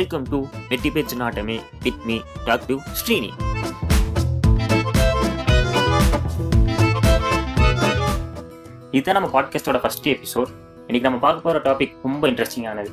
Welcome 0.00 0.26
to 0.32 0.38
வெட்டி 0.68 0.90
பேச்சு 0.94 1.14
நாட்டமே 1.20 1.54
with 1.84 2.02
me 2.08 2.14
talk 2.46 2.62
to 2.68 2.74
Srini 2.98 3.30
இதுதான் 8.96 9.16
நம்ம 9.18 9.28
பாட்காஸ்டோட 9.34 9.78
ஃபர்ஸ்ட் 9.82 10.06
எபிசோட் 10.12 10.50
இன்னைக்கு 10.86 11.06
நம்ம 11.08 11.20
பார்க்க 11.24 11.46
போகிற 11.46 11.60
டாபிக் 11.66 11.94
ரொம்ப 12.06 12.22
இன்ட்ரெஸ்டிங்கானது 12.30 12.92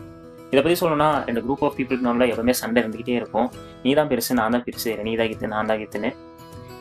இதை 0.52 0.60
பற்றி 0.64 0.78
சொல்லணும்னா 0.82 1.10
ரெண்டு 1.28 1.44
குரூப் 1.46 1.64
ஆஃப் 1.68 1.78
பீப்புளுக்கு 1.78 2.08
நம்மள 2.10 2.28
எப்பவுமே 2.34 2.56
சண்டை 2.62 2.82
இருந்துகிட்டே 2.84 3.16
இருக்கும். 3.22 3.48
நீ 3.86 3.94
தான் 4.00 4.10
பெருசு 4.12 4.38
நான் 4.42 4.56
தான் 4.58 4.66
பெருசு 4.68 4.92
நீ 5.08 5.14
தான் 5.22 5.30
கித்து 5.32 5.54
நான் 5.56 5.70
தான் 5.72 5.80
கித்துன்னு. 5.84 6.12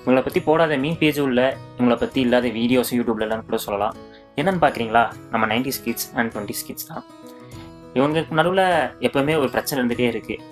உங்களை 0.00 0.22
பற்றி 0.26 0.42
போடாத 0.48 0.78
மீன் 0.86 1.00
பேஜும் 1.04 1.30
இல்லை 1.32 1.46
உங்களை 1.78 1.98
பற்றி 2.02 2.20
இல்லாத 2.26 2.48
வீடியோஸ் 2.58 2.92
யூடியூப்ல 2.98 3.26
எல்லாம் 3.28 3.46
கூட 3.50 3.60
சொல்லலாம். 3.66 3.96
என்னன்னு 4.40 4.62
பார்க்குறீங்களா 4.66 5.04
நம்ம 5.34 5.46
nineties 5.54 5.74
kids 5.78 6.08
and 6.18 6.30
twenties 6.34 6.58
kids 6.62 6.90
தான். 6.90 7.04
இவங்களுக்கு 7.96 8.34
நடுவில் 8.34 8.64
எப்பவுமே 9.00 9.34
ஒரு 9.38 9.50
பிரச்சனை 9.50 9.78
இருந்துகிட்டே 9.80 10.08
இருக்குது 10.12 10.42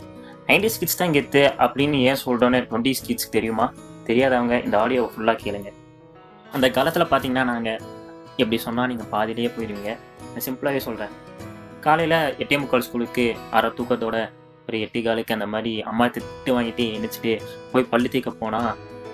நைன்டி 0.49 0.69
ஸ்கிட்ஸ் 0.69 0.97
தான் 0.97 1.15
கெத்து 1.15 1.43
அப்படின்னு 1.59 1.99
ஏன் 2.01 2.23
சொல்கிறோன்னு 2.25 2.59
டுவெண்ட்டி 2.71 2.91
ஸ்கிட்ஸ்க்கு 2.91 3.33
தெரியுமா? 3.33 3.67
தெரியாதவங்க 4.07 4.65
இந்த 4.65 4.79
ஆடியோ 4.79 5.03
ஃபுல்லாக 5.13 5.39
கேளுங்க. 5.45 5.69
அந்த 6.53 6.71
காலத்தில் 6.71 7.11
பார்த்தீங்கன்னா 7.11 7.45
நாங்கள் 7.45 7.79
எப்படி 8.37 8.57
சொன்னால் 8.57 8.87
நீங்கள் 8.87 9.09
பாதியிலேயே 9.09 9.49
போயிடுவீங்க 9.49 9.93
நான் 10.21 10.45
சிம்பிளாகவே 10.47 10.79
சொல்கிறேன் 10.79 11.13
காலையில் 11.81 12.19
எட்டே 12.39 12.57
முக்கால் 12.59 12.81
ஸ்கூலுக்கு 12.81 13.25
அரை 13.51 13.71
தூக்கத்தோட 13.71 14.17
ஒரு 14.69 14.81
எட்டு 14.81 15.03
காலுக்கு 15.03 15.35
அந்த 15.35 15.47
மாதிரி 15.47 15.83
அம்மா 15.83 16.07
திட்டு 16.07 16.53
வாங்கிட்டு 16.55 16.85
எந்திரிச்சிட்டு 16.95 17.33
போய் 17.73 17.91
பள்ளி 17.91 18.09
தீக்க 18.09 18.31
போனால் 18.31 18.71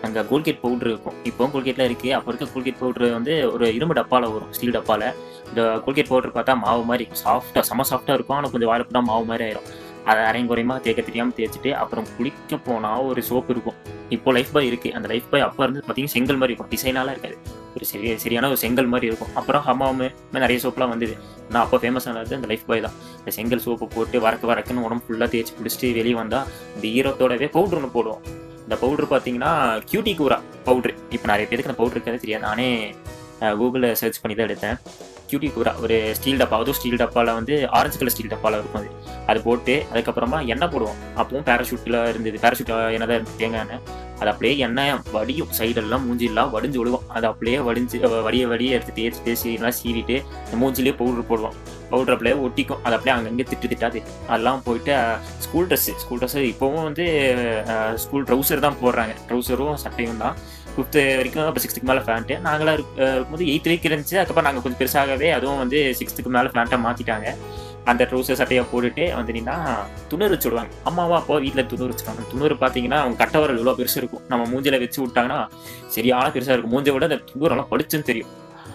அங்கே 0.07 0.21
கோல்கேட் 0.31 0.63
பவுட்ரு 0.65 0.91
இருக்கும். 0.95 1.17
இப்போவும் 1.29 1.53
கோல்கேட்டில் 1.55 1.87
இருக்குது 1.89 2.15
அப்போ 2.17 2.29
இருக்க 2.33 2.47
கோல்கேட் 2.55 2.81
பவுட்ரு 2.83 3.09
வந்து 3.19 3.35
ஒரு 3.55 3.67
இரும்பு 3.79 3.97
டப்பாவில் 3.99 4.33
வரும். 4.37 4.51
ஸ்டீல் 4.57 4.77
டப்பாவில் 4.79 5.07
இந்த 5.51 5.63
கோல்கேட் 5.85 6.11
பவுடர் 6.13 6.37
பார்த்தா 6.39 6.57
மாவு 6.65 6.83
மாதிரி 6.91 7.07
சாஃப்டாக 7.23 7.65
செம 7.71 7.87
சாஃப்டாக 7.93 8.19
இருக்கும். 8.19 8.39
ஆனால் 8.39 8.53
கொஞ்சம் 8.55 8.71
வாயில் 8.73 8.87
போட்டால் 8.89 9.09
மாவு 9.13 9.25
மாதிரி 9.31 9.45
ஆயிரும். 9.47 9.69
அதை 10.11 10.21
அரையும் 10.29 10.51
குறையமா 10.51 10.75
தேய்க்க 10.84 11.01
தெரியாமல் 11.09 11.34
தேய்ச்சிட்டு 11.39 11.70
அப்புறம் 11.81 12.07
குளிக்க 12.17 12.57
போனால் 12.67 13.07
ஒரு 13.11 13.20
சோப்பு 13.31 13.51
இருக்கும். 13.55 13.77
இப்போ 14.17 14.31
லைஃப் 14.37 14.53
பாய் 14.55 14.69
இருக்குது 14.70 14.95
அந்த 14.98 15.07
லைஃப் 15.12 15.29
பாய் 15.33 15.45
அப்போ 15.47 15.62
இருந்து 15.65 15.81
பார்த்தீங்கன்னா 15.87 16.14
செங்கல் 16.17 16.39
மாதிரி 16.41 16.53
இருக்கும். 16.53 16.70
டிசைனாலாம் 16.75 17.14
இருக்காது. 17.17 17.37
ஒரு 17.75 17.85
சரி 17.91 18.14
சரியான 18.25 18.48
ஒரு 18.53 18.61
செங்கல் 18.64 18.91
மாதிரி 18.92 19.09
இருக்கும். 19.11 19.33
அப்புறம் 19.41 19.62
ஹமாமு 19.69 20.07
நிறைய 20.45 20.59
சோப்புலாம் 20.64 20.92
வந்தது. 20.95 21.14
நான் 21.53 21.62
அப்போ 21.64 21.79
ஃபேமஸ் 21.83 22.09
ஆனது 22.12 22.35
அந்த 22.39 22.48
லைஃப் 22.53 22.67
பாய் 22.70 22.85
தான். 22.87 22.97
இந்த 23.20 23.33
செங்கல் 23.39 23.64
சோப்பு 23.67 23.87
போட்டு 23.97 24.19
வரக்கு 24.27 24.48
வரக்குன்னு 24.53 24.87
உடம்பு 24.89 25.05
ஃபுல்லாக 25.07 25.31
தேய்ச்சி 25.35 25.55
குடிச்சிட்டு 25.59 25.97
வெளியே 26.01 26.17
வந்தால் 26.23 26.47
அந்த 26.77 26.87
ஈரத்தோடவே 26.98 27.48
பவுட்ரு 27.57 27.79
ஒன்று 27.81 27.97
போடுவோம். 27.97 28.23
இந்த 28.71 28.79
பவுட்ரு 28.83 29.07
பார்த்தீங்கன்னா 29.11 29.53
கியூட்டி 29.91 30.13
கூரா 30.19 30.37
பவுட்ரு 30.67 30.93
இப்போ 31.15 31.27
நிறைய 31.31 31.45
பேருக்கு 31.51 31.71
அந்த 31.71 31.79
பவுட்ரு 31.81 31.97
இருக்காது 31.99 32.21
தெரியாது. 32.25 32.45
நானே 32.49 32.67
கூகுளில் 33.61 33.97
சர்ச் 34.01 34.21
பண்ணி 34.23 34.35
தான் 34.39 34.47
எடுத்தேன். 34.49 34.77
கியூட்டி 35.29 35.49
கூரா 35.55 35.73
ஒரு 35.85 35.97
ஸ்டீல் 36.19 36.39
டப்பா 36.41 36.57
அதுவும் 36.61 36.77
ஸ்டீல் 36.79 37.01
டப்பாவில் 37.01 37.31
வந்து 37.39 37.55
ஆரஞ்சு 37.79 37.98
கலர் 38.01 38.15
ஸ்டீல் 38.15 38.31
டப்பாவில் 38.33 38.59
இருக்கும் 38.61 38.81
அது. 38.81 38.91
அது 39.31 39.41
போட்டு 39.47 39.75
அதுக்கப்புறமா 39.93 40.39
எண்ணெய் 40.53 40.71
போடுவோம். 40.75 41.01
அப்பவும் 41.21 41.47
பேராஷூட்டில் 41.48 41.98
இருந்தது. 42.13 42.37
பேராஷூட் 42.45 42.71
எண்ணெய் 42.95 43.11
தான் 43.11 43.19
இருந்தது 43.19 43.41
தேங்காய் 43.43 43.63
எண்ணெய். 43.65 43.83
அது 44.21 44.31
அப்படியே 44.33 44.55
எண்ணெய் 44.67 44.95
வடியும். 45.17 45.51
சைடெல்லாம் 45.59 46.05
மூஞ்சிலாம் 46.07 46.53
வடிஞ்சு 46.55 46.81
விழுவோம். 46.83 47.05
அது 47.17 47.27
அப்படியே 47.33 47.59
வடிஞ்சு 47.69 47.98
வடிய 48.29 48.47
வடிய 48.53 48.79
எடுத்து 48.79 48.95
தேய்ச்சி 49.01 49.23
தேய்ச்சி 49.27 49.51
எல்லாம் 49.59 49.77
சீவிட்டு 49.81 50.19
மூஞ்சிலே 50.63 50.95
பவுட்ரு 51.01 51.25
போடுவோம். 51.33 51.57
பவுடர் 51.93 52.17
அப்படியே 52.17 52.37
ஒட்டிக்கும். 52.47 52.83
அது 52.87 52.95
அப்படியே 52.97 53.17
அங்கங்கே 53.17 53.47
திட்டு 53.53 53.73
திட்டாது. 53.75 54.01
அதெல்லாம் 54.31 54.63
போயிட்டு 54.69 54.95
ஸ்கூல் 55.51 55.69
ட்ரெஸ்ஸு 55.69 55.93
ஸ்கூல் 55.98 56.19
ட்ரெஸ்ஸு 56.19 56.41
இப்போவும் 56.48 56.84
வந்து 56.84 57.05
ஸ்கூல் 58.03 58.27
ட்ரௌசர் 58.27 58.62
தான் 58.65 58.77
போடுறாங்க 58.81 59.12
ட்ரௌசரும் 59.29 59.79
சட்டையும் 59.83 60.20
தான் 60.20 60.34
ஃபிஃப்த்து 60.67 61.01
வரைக்கும் 61.17 61.47
அப்போ 61.47 61.61
சிக்ஸ்த்துக்கு 61.62 61.89
மேலே 61.89 62.03
ஃபேண்ட்டு 62.05 62.34
நாங்களாம் 62.45 62.77
இருக்கும்போது 62.77 63.47
எயித் 63.47 63.67
வரைக்கும் 63.67 63.91
இருந்துச்சு 63.91 64.17
அதுக்கப்புறம் 64.17 64.47
நாங்கள் 64.48 64.65
கொஞ்சம் 64.65 64.81
பெருசாகவே 64.83 65.29
அதுவும் 65.31 65.59
வந்து 65.59 65.79
சிக்ஸ்த்துக்கு 66.01 66.34
மேலே 66.37 66.51
ஃபேண்ட்டாக 66.53 66.81
மாற்றிட்டாங்க 66.84 67.31
அந்த 67.87 68.05
ட்ரௌசர் 68.05 68.39
சட்டையை 68.41 68.62
போட்டுட்டு 68.70 69.07
வந்துட்டீங்கன்னா 69.15 69.57
துணூர் 70.11 70.34
வச்சு 70.34 70.48
விடுவாங்க 70.48 70.73
அம்மாவா 70.84 71.17
அப்போ 71.19 71.41
வீட்டில் 71.45 71.67
துணூர் 71.73 71.92
வச்சுருவாங்க 71.92 72.25
துணூர் 72.31 72.55
பார்த்தீங்கன்னா 72.62 73.01
அவங்க 73.01 73.19
கட்டவரல் 73.23 73.59
இவ்வளோ 73.59 73.75
பெருசு 73.77 73.98
இருக்கும் 73.98 74.23
நம்ம 74.29 74.47
மூஞ்சில் 74.53 74.79
வச்சு 74.79 75.01
விட்டாங்கன்னா 75.03 75.41
சரியான 75.89 76.29
பெருசாக 76.30 76.57
இருக்கும் 76.57 76.74
மூஞ்சை 76.77 76.95
விட 76.97 77.11
அந்த 77.11 77.20
துணூரெல்லாம் 77.30 77.70
படிச்சுன்னு 77.73 78.08
தெரியும் 78.11 78.30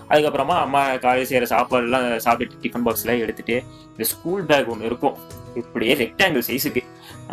அதுக்கப்புறமா 0.10 0.58
அம்மா 0.64 0.84
காலையில் 0.98 1.30
செய்கிற 1.30 1.48
சாப்பாடுலாம் 1.54 2.12
சாப்பிட்டு 2.20 2.62
டிஃபன் 2.64 2.86
பாக்ஸ்லாம் 2.86 3.24
எடுத்துகிட்டு 3.24 3.58
இந்த 3.92 4.08
ஸ்கூல் 4.12 4.46
பேக் 4.46 4.72
ஒன்று 4.74 4.92
இருக்கும் 4.92 5.18
இப்படியே 5.62 5.94
ரெக்டாங்கிள் 6.04 6.46
சைஸுக்கு 6.50 6.82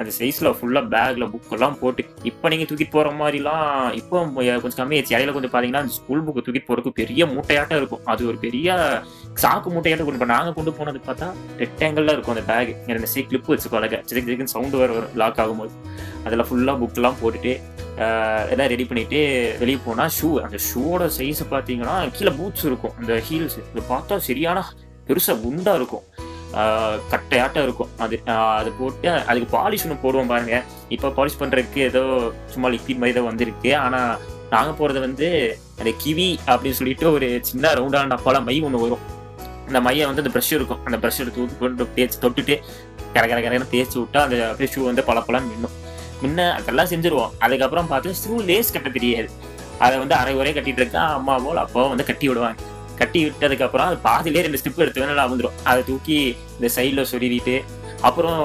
அந்த 0.00 0.10
சைஸில் 0.18 0.48
ஃபுல்லாக 0.58 0.84
பேக்கில் 0.92 1.26
புக்கெல்லாம் 1.32 1.76
போட்டு 1.80 2.02
இப்போ 2.30 2.46
நீங்கள் 2.52 2.68
தூக்கிட்டு 2.68 2.94
போகிற 2.94 3.08
மாதிரிலாம் 3.20 3.66
இப்போ 4.00 4.16
கொஞ்சம் 4.36 4.78
கம்மியாச்சு 4.80 5.14
இடையில 5.14 5.32
கொஞ்சம் 5.36 5.52
பார்த்தீங்கன்னா 5.54 5.82
அந்த 5.84 5.94
ஸ்கூல் 5.98 6.22
புக்கு 6.26 6.44
தூக்கிட்டு 6.46 6.68
போகிறதுக்கு 6.68 6.98
பெரிய 7.00 7.26
மூட்டையாட்டம் 7.34 7.80
இருக்கும். 7.80 8.02
அது 8.12 8.22
ஒரு 8.30 8.38
பெரிய 8.46 8.76
சாக்கு 9.42 9.70
மூட்டையாட்டம் 9.74 10.08
கொண்டு 10.08 10.20
இப்போ 10.20 10.30
நாங்கள் 10.34 10.56
கொண்டு 10.58 10.72
போனது 10.78 11.00
பார்த்தா 11.08 11.28
ரெக்டாங்கிளில் 11.62 12.14
இருக்கும் 12.14 12.34
அந்த 12.36 12.46
பேக் 12.52 12.72
ரெண்டு 12.96 13.12
சே 13.14 13.26
கிளிப் 13.30 13.52
வச்சு 13.54 13.72
பழக 13.74 14.02
சிரிக்கு 14.08 14.28
சிரிக்குன்னு 14.28 14.54
சவுண்டு 14.56 14.80
வர 14.82 14.90
வரும் 14.98 15.14
லாக் 15.22 15.40
ஆகும்போது. 15.44 15.72
அதில் 16.26 16.46
ஃபுல்லாக 16.48 16.76
புக்கெல்லாம் 16.82 17.20
போட்டுட்டு 17.22 17.54
எல்லாம் 18.52 18.70
ரெடி 18.72 18.84
பண்ணிட்டு 18.90 19.18
வெளியே 19.62 19.78
போனால் 19.86 20.12
ஷூ 20.18 20.28
அந்த 20.44 20.58
ஷூவோட 20.68 21.06
சைஸ் 21.18 21.42
பார்த்தீங்கன்னா 21.54 21.96
கீழே 22.18 22.32
பூட்ஸ் 22.38 22.66
இருக்கும். 22.70 22.94
அந்த 23.00 23.14
ஹீல்ஸ் 23.28 23.58
இதை 23.70 23.82
பார்த்தா 23.92 24.16
சரியான 24.28 24.58
பெருசாக 25.08 25.36
குண்டாக 25.44 25.80
இருக்கும். 25.80 26.04
கட்டையாட்டம் 27.12 27.64
இருக்கும். 27.66 27.90
அது 28.04 28.16
அது 28.60 28.70
போட்டு 28.78 29.08
அதுக்கு 29.30 29.48
பாலிஷ் 29.56 29.84
ஒன்று 29.86 30.02
போடுவோம் 30.04 30.30
பாருங்க. 30.32 30.56
இப்போ 30.94 31.08
பாலிஷ் 31.18 31.38
பண்ணுறதுக்கு 31.42 31.80
ஏதோ 31.90 32.02
சும்மா 32.54 32.70
லிக்விட் 32.74 33.00
மாதிரி 33.02 33.16
தான் 33.18 33.28
வந்திருக்கு. 33.30 33.70
ஆனால் 33.84 34.12
நாங்கள் 34.54 34.76
போகிறது 34.78 35.00
வந்து 35.06 35.28
அந்த 35.80 35.90
கிவி 36.02 36.28
அப்படின்னு 36.52 36.78
சொல்லிட்டு 36.80 37.06
ஒரு 37.16 37.28
சின்ன 37.50 37.74
ரவுண்டான 37.78 38.10
டப்பால 38.14 38.40
மை 38.48 38.56
ஒன்று 38.68 38.82
வரும். 38.84 39.04
அந்த 39.68 39.80
மையை 39.86 40.06
வந்து 40.08 40.22
அந்த 40.24 40.32
ப்ரஷ் 40.34 40.52
இருக்கும். 40.56 40.80
அந்த 40.88 40.96
ப்ரஷ் 41.02 41.20
எடுத்து 41.22 41.40
ஊற்றி 41.44 41.56
கொண்டு 41.60 41.86
தேய்ச்சி 41.96 42.18
தொட்டுட்டு 42.24 42.56
கரை 43.14 43.26
கர 43.30 43.38
கரைன்னு 43.44 43.70
தேய்ச்சி 43.72 43.96
விட்டா 44.00 44.20
அந்த 44.26 44.36
அப்படியே 44.50 44.70
ஷூ 44.74 44.84
வந்து 44.90 45.02
பல 45.08 45.20
பழம் 45.28 45.48
மின்னும் 45.52 45.74
முன்ன 46.22 46.48
அதெல்லாம் 46.58 46.90
செஞ்சுருவோம். 46.92 47.32
அதுக்கப்புறம் 47.44 47.88
பார்த்து 47.92 48.18
ஷூ 48.22 48.34
லேஸ் 48.50 48.74
கட்ட 48.74 48.90
தெரியாது. 48.98 49.28
அதை 49.84 49.94
வந்து 50.02 50.14
அரை 50.20 50.34
உரையே 50.40 50.54
கட்டிட்டு 50.58 50.82
இருக்கா 50.82 51.04
அம்மாவோ 51.18 51.52
அப்பாவோ 51.64 51.86
வந்து 51.92 52.06
கட்டி 52.10 52.26
விடுவாங்க. 52.30 52.58
கட்டி 53.00 53.20
விட்டதுக்கப்புறம் 53.26 53.88
அது 53.90 53.98
பாதிலே 54.08 54.44
ரெண்டு 54.46 54.60
ஸ்டிப் 54.62 54.82
எடுத்து 54.84 55.02
வேணா 55.02 55.26
வந்துடும் 55.32 55.58
அதை 55.70 55.80
தூக்கி 55.90 56.18
இந்த 56.56 56.70
சைடில் 56.78 57.10
சொருவிட்டு 57.12 57.56
அப்புறம் 58.08 58.42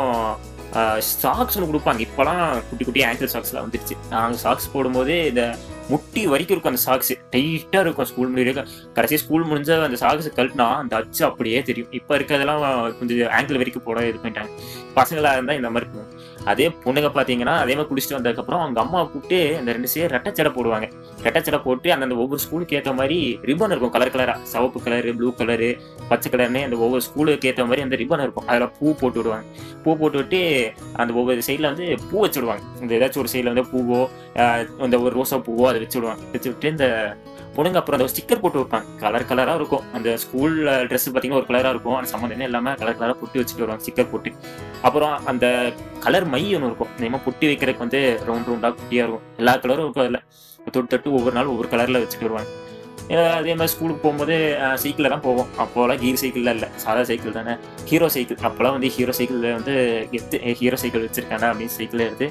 சாக்ஸ் 1.21 1.55
ஒன்று 1.57 1.69
கொடுப்பாங்க. 1.69 2.01
இப்போலாம் 2.07 2.41
குட்டி 2.69 2.83
குட்டி 2.87 3.01
ஆங்கிள் 3.09 3.31
சாக்ஸ்லாம் 3.33 3.65
வந்துருச்சு. 3.65 3.95
நாங்கள் 4.13 4.41
சாக்ஸ் 4.43 4.71
போடும்போது 4.73 5.13
இந்த 5.29 5.43
முட்டி 5.91 6.21
வரைக்கும் 6.31 6.55
இருக்கும் 6.55 6.71
அந்த 6.73 6.81
சாக்ஸ் 6.85 7.11
டைட்டாக 7.33 7.83
இருக்கும் 7.85 8.07
ஸ்கூல் 8.09 8.31
முடிவு 8.31 8.63
கடைசி 8.97 9.17
ஸ்கூல் 9.23 9.47
முடிஞ்ச 9.51 9.71
அந்த 9.87 9.99
சாக்ஸ் 10.03 10.27
கழட்டினா 10.37 10.67
அந்த 10.81 10.93
அச்சு 11.01 11.21
அப்படியே 11.29 11.59
தெரியும். 11.69 11.91
இப்போ 11.99 12.13
இருக்கிறதெல்லாம் 12.17 12.63
கொஞ்சம் 12.99 13.33
ஆங்கிள் 13.37 13.61
வரைக்கும் 13.61 13.85
போட 13.87 14.03
இது 14.09 14.19
பண்ணிட்டாங்க. 14.23 14.51
பசங்களாக 14.97 15.37
இருந்தால் 15.37 15.59
இந்த 15.61 15.71
மாதிரி 15.75 15.87
இருக்கும் 15.87 16.09
அதே 16.51 16.67
பொண்ணுங்க 16.83 17.09
பார்த்தீங்கன்னா 17.17 17.53
அதே 17.63 17.73
மாதிரி 17.77 17.89
குடிச்சிட்டு 17.91 18.17
வந்ததுக்கப்புறம் 18.17 18.61
அவங்க 18.63 18.79
அம்மா 18.83 18.99
கூப்பிட்டு 19.11 19.39
அந்த 19.59 19.69
ரெண்டு 19.75 19.89
சேர் 19.93 20.13
ரெட்டச்சடை 20.15 20.51
போடுவாங்க. 20.57 20.87
ரெட்டச்சடை 21.25 21.59
போட்டு 21.65 21.87
அந்த 21.95 22.15
ஒவ்வொரு 22.23 22.41
ஸ்கூலுக்கு 22.45 22.77
ஏற்ற 22.79 22.91
மாதிரி 22.99 23.17
ரிப்பன் 23.49 23.73
இருக்கும். 23.73 23.93
கலர் 23.95 24.13
கலராக 24.15 24.49
சிவப்பு 24.53 24.81
கலரு 24.85 25.13
ப்ளூ 25.19 25.31
கலரு 25.41 25.69
பச்சை 26.11 26.31
கலர்னு 26.33 26.61
அந்த 26.67 26.77
ஒவ்வொரு 26.85 27.03
ஸ்கூலுக்கு 27.07 27.49
ஏற்ற 27.51 27.65
மாதிரி 27.69 27.85
அந்த 27.87 27.97
ரிப்பன் 28.03 28.25
இருக்கும். 28.25 28.47
அதில் 28.51 28.73
பூ 28.79 28.95
போட்டு 29.01 29.19
விடுவாங்க. 29.21 29.45
பூ 29.85 29.97
போட்டு 30.01 30.19
விட்டு 30.21 30.41
அந்த 31.01 31.11
ஒவ்வொரு 31.21 31.47
சைடில் 31.49 31.69
வந்து 31.71 31.87
பூ 32.09 32.15
வச்சு 32.25 32.39
விடுவாங்க. 32.39 32.63
இந்த 32.83 32.93
ஏதாச்சும் 32.99 33.23
ஒரு 33.25 33.33
சைடில் 33.35 33.51
வந்து 33.53 33.67
பூவோ 33.73 34.01
இந்த 34.87 34.97
ஒரு 35.05 35.13
ரோசா 35.19 35.39
பூவோ 35.49 35.65
அதை 35.71 35.81
வச்சு 35.85 35.99
விடுவாங்க. 35.99 36.23
வச்சு 36.35 36.49
விட்டு 36.51 36.73
இந்த 36.75 36.87
பொண்ணுங்க 37.57 37.79
அப்புறம் 37.81 37.97
அந்த 37.99 38.07
ஸ்டிக்கர் 38.13 38.41
போட்டு 38.43 38.59
வைப்பாங்க. 38.61 38.87
கலர் 39.03 39.27
கலராக 39.29 39.59
இருக்கும். 39.61 39.85
அந்த 39.97 40.09
ஸ்கூலில் 40.23 40.71
ட்ரெஸ் 40.89 41.07
பார்த்தீங்கன்னா 41.07 41.39
ஒரு 41.41 41.49
கலராக 41.49 41.73
இருக்கும். 41.75 41.97
அந்த 41.99 42.09
சம்மந்தமே 42.13 42.47
இல்லாமல் 42.49 42.77
கலர் 42.81 42.99
கலராக 42.99 43.17
பொட்டி 43.21 43.39
வச்சுட்டு 43.41 43.63
வருவாங்க 43.63 43.83
ஸ்டிக்கர் 43.85 44.11
போட்டு. 44.13 44.31
அப்புறம் 44.87 45.15
அந்த 45.31 45.47
கலர் 46.05 46.27
மை 46.35 46.43
ஒன்று 46.57 46.69
இருக்கும். 46.71 46.93
இந்த 46.99 47.19
பொட்டி 47.27 47.47
வைக்கிறதுக்கு 47.51 47.85
வந்து 47.85 48.01
ரவுண்ட் 48.29 48.49
ரவுண்டாக 48.51 48.73
குட்டியாக 48.81 49.05
இருக்கும். 49.05 49.25
எல்லா 49.41 49.55
கலரும் 49.65 49.85
இருக்கும் 49.87 50.05
அதில். 50.05 50.23
தொட்டு 50.75 50.89
தொட்டு 50.93 51.09
ஒவ்வொரு 51.17 51.35
நாள் 51.39 51.51
ஒவ்வொரு 51.55 51.69
கலரில் 51.73 52.01
வச்சுட்டு 52.03 52.27
வருவாங்க. 52.27 52.49
அதே 53.39 53.51
மாதிரி 53.57 53.71
ஸ்கூலுக்கு 53.73 54.01
போகும்போது 54.05 54.35
சைக்கிளில் 54.83 55.13
தான் 55.13 55.23
போவோம். 55.27 55.49
அப்போலாம் 55.63 55.99
கீர் 56.01 56.19
சைக்கிளில் 56.21 56.53
இல்லை. 56.55 56.67
சாதா 56.83 57.03
சைக்கிள் 57.09 57.37
தானே. 57.37 57.53
ஹீரோ 57.89 58.07
சைக்கிள் 58.15 58.47
அப்போலாம் 58.49 58.75
வந்து 58.77 58.89
ஹீரோ 58.95 59.13
சைக்கிளில் 59.19 59.55
வந்து 59.57 59.75
எடுத்து 60.15 60.39
ஹீரோ 60.61 60.77
சைக்கிள் 60.81 61.05
வச்சுருக்காங்க 61.05 61.45
அப்படின்னு 61.51 61.75
சைக்கிள் 61.77 62.05
எடுத்து 62.07 62.27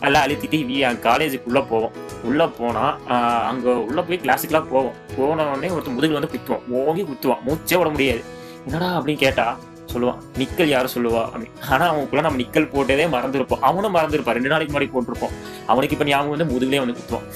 நல்லா 0.00 0.24
அழுத்திட்டு 0.24 0.58
வி 0.70 0.76
காலேஜுக்குள்ளே 1.06 1.62
போவோம். 1.70 1.92
உள்ளே 2.28 2.46
போனால் 2.58 3.06
அங்கே 3.50 3.72
உள்ளே 3.88 4.02
போய் 4.08 4.20
கிளாஸுக்கெலாம் 4.24 4.70
போவோம். 4.74 4.92
போன 5.16 5.46
உடனே 5.50 5.68
ஒருத்தர் 5.74 5.96
முதுகில் 5.96 6.18
வந்து 6.18 6.30
குத்துவோம் 6.34 6.68
ஓங்கி 6.68 7.02
குத்துவான். 7.02 7.42
மூச்சே 7.46 7.76
விட 7.80 7.88
முடியாது. 7.88 8.22
என்னடா? 8.66 9.00
அப்படின்னு 9.00 9.22
கேட்டால் 9.24 9.56
சொல்லுவான். 9.92 10.18
நிக்கல் 10.38 10.70
யாரும் 10.74 10.94
சொல்லுவா. 10.94 11.20
அப்படின்னு. 11.24 11.60
ஆனால் 11.70 11.90
அவனுக்குள்ள 11.92 12.20
நம்ம 12.26 12.40
நிக்கல் 12.42 12.70
போட்டதே 12.72 13.06
மறந்துருப்போம். 13.14 13.60
அவனும் 13.68 13.94
மறந்துருப்பான். 13.94 14.36
ரெண்டு 14.38 14.48
நாளைக்கு 14.48 14.72
முன்னாடி 14.74 14.88
போட்டிருப்போம். 14.94 15.34
அவனுக்கு 15.66 15.96
இப்போ 15.96 16.08
ஞாபகம் 16.10 16.34
வந்து 16.34 16.48
முதுகிலே 16.54 16.80
வந்து 16.84 16.96
குத்துவான். 17.00 17.26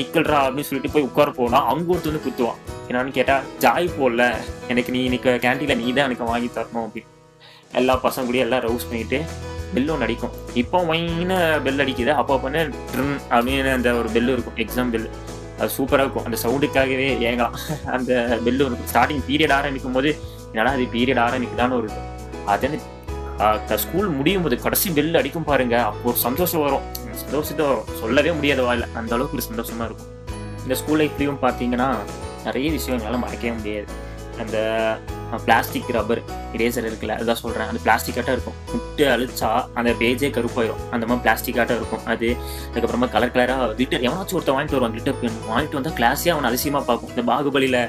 நிக்கல்ரா 0.00 0.38
அப்படின்னு 0.44 0.68
சொல்லிட்டு 0.70 0.94
போய் 0.94 1.08
உட்கார 1.08 1.30
போனால் 1.30 1.66
அங்கே 1.72 1.94
ஒருத்தர் 1.94 2.12
வந்து 2.12 2.26
குத்துவான். 2.28 2.60
என்னன்னு 2.88 3.16
கேட்டால் 3.18 3.44
ஜாய் 3.60 3.88
போடல. 3.98 4.34
எனக்கு 4.68 4.92
நீ 4.92 5.02
இன்னைக்கு 5.02 5.30
கேன்டீனில் 5.42 5.82
நீ 5.82 5.92
தான் 5.92 6.08
எனக்கு 6.08 6.24
வாங்கி 6.24 6.50
தரணும். 6.54 6.84
அப்படின்னு. 6.86 7.12
எல்லா 7.72 7.94
பசங்க 7.96 8.24
கூட 8.24 8.38
எல்லாம் 8.38 8.60
ரவுஸ் 8.60 8.88
பண்ணிட்டு 8.88 9.18
பெல் 9.74 9.90
ஒன்று 9.92 10.06
அடிக்கும். 10.06 10.34
இப்போ 10.62 10.78
வைன 10.90 11.32
பெல் 11.64 11.82
அடிக்குது. 11.84 12.12
அப்போ 12.20 12.34
பண்ண 12.44 12.64
ட்ரின் 12.92 13.16
அப்படின்னு 13.36 13.70
அந்த 13.78 13.88
ஒரு 14.00 14.08
பெல் 14.16 14.32
இருக்கும். 14.34 14.58
எக்ஸாம் 14.64 14.92
பெல் 14.94 15.08
அது 15.60 15.70
சூப்பராக 15.76 16.04
இருக்கும். 16.04 16.26
அந்த 16.28 16.38
சவுண்டுக்காகவே 16.44 17.06
ஏங்கலாம். 17.28 17.54
அந்த 17.96 18.12
பெல்லு 18.46 18.62
இருக்கும். 18.66 18.90
ஸ்டார்டிங் 18.92 19.22
பீரியட் 19.28 19.54
ஆரம்பிக்கும் 19.58 19.96
போது 19.98 20.10
என்னடா 20.50 20.72
அது 20.76 20.86
பீரியட் 20.96 21.22
ஆரம்பிக்குதான்னு 21.26 21.78
ஒரு 21.80 21.88
அது 22.54 23.78
ஸ்கூல் 23.84 24.10
முடியும் 24.18 24.44
போது 24.44 24.56
கடைசி 24.64 24.90
பெல் 24.98 25.18
அடிக்கும் 25.20 25.48
பாருங்க. 25.48 25.76
அப்போ 25.88 26.08
ஒரு 26.12 26.18
சந்தோஷம் 26.26 26.64
வரும். 26.66 26.84
சந்தோஷத்தை 27.24 27.64
வரும். 27.70 27.88
சொல்லவே 28.00 28.30
முடியாத 28.38 28.62
வாயில் 28.66 28.86
அந்த 29.00 29.12
அளவுக்கு 29.16 29.38
ஒரு 29.38 29.46
சந்தோஷமா 29.50 29.84
இருக்கும். 29.88 30.12
இந்த 30.64 30.74
ஸ்கூல் 30.80 31.00
லைஃப்லையும் 31.02 31.40
பார்த்தீங்கன்னா 31.44 31.88
நிறைய 32.46 32.68
விஷயம் 32.76 32.98
என்னால் 32.98 33.22
மறக்கவே 33.24 33.52
முடியாது. 33.58 33.86
அந்த 34.42 34.56
பிளாஸ்டிக் 35.46 35.90
ரப்பர் 35.96 36.22
இரேசர் 36.56 36.86
இருக்குல்ல 36.88 37.16
அதுதான் 37.18 37.40
சொல்கிறேன் 37.42 37.68
அந்த 37.70 37.80
பிளாஸ்டிக்காட்டம் 37.86 38.36
இருக்கும். 38.36 38.56
விட்டு 38.72 39.04
அழிச்சா 39.14 39.50
அந்த 39.78 39.90
பேஜே 40.00 40.30
கருப்பாயிரும். 40.36 40.82
அந்த 40.90 41.04
மாதிரி 41.10 41.24
பிளாஸ்டிக்காட்டம் 41.26 41.78
இருக்கும். 41.80 42.04
அது 42.14 42.28
அதுக்கப்புறமா 42.72 43.08
கலர் 43.14 43.34
கலராக 43.36 43.68
கிளிட்டர் 43.78 44.06
எவனாச்சும் 44.08 44.38
ஒருத்தர் 44.38 44.56
வாங்கிட்டு 44.56 44.76
வருவான் 44.78 44.96
கிளிட்டர் 44.96 45.20
பென் 45.22 45.38
வாங்கிட்டு 45.52 45.78
வந்தால் 45.80 45.96
கிளாஸே 46.00 46.32
அவன் 46.34 46.50
அதிசயமாக 46.50 46.84
பார்க்கும். 46.90 47.12
இந்த 47.14 47.24
பாகுபலியில் 47.32 47.80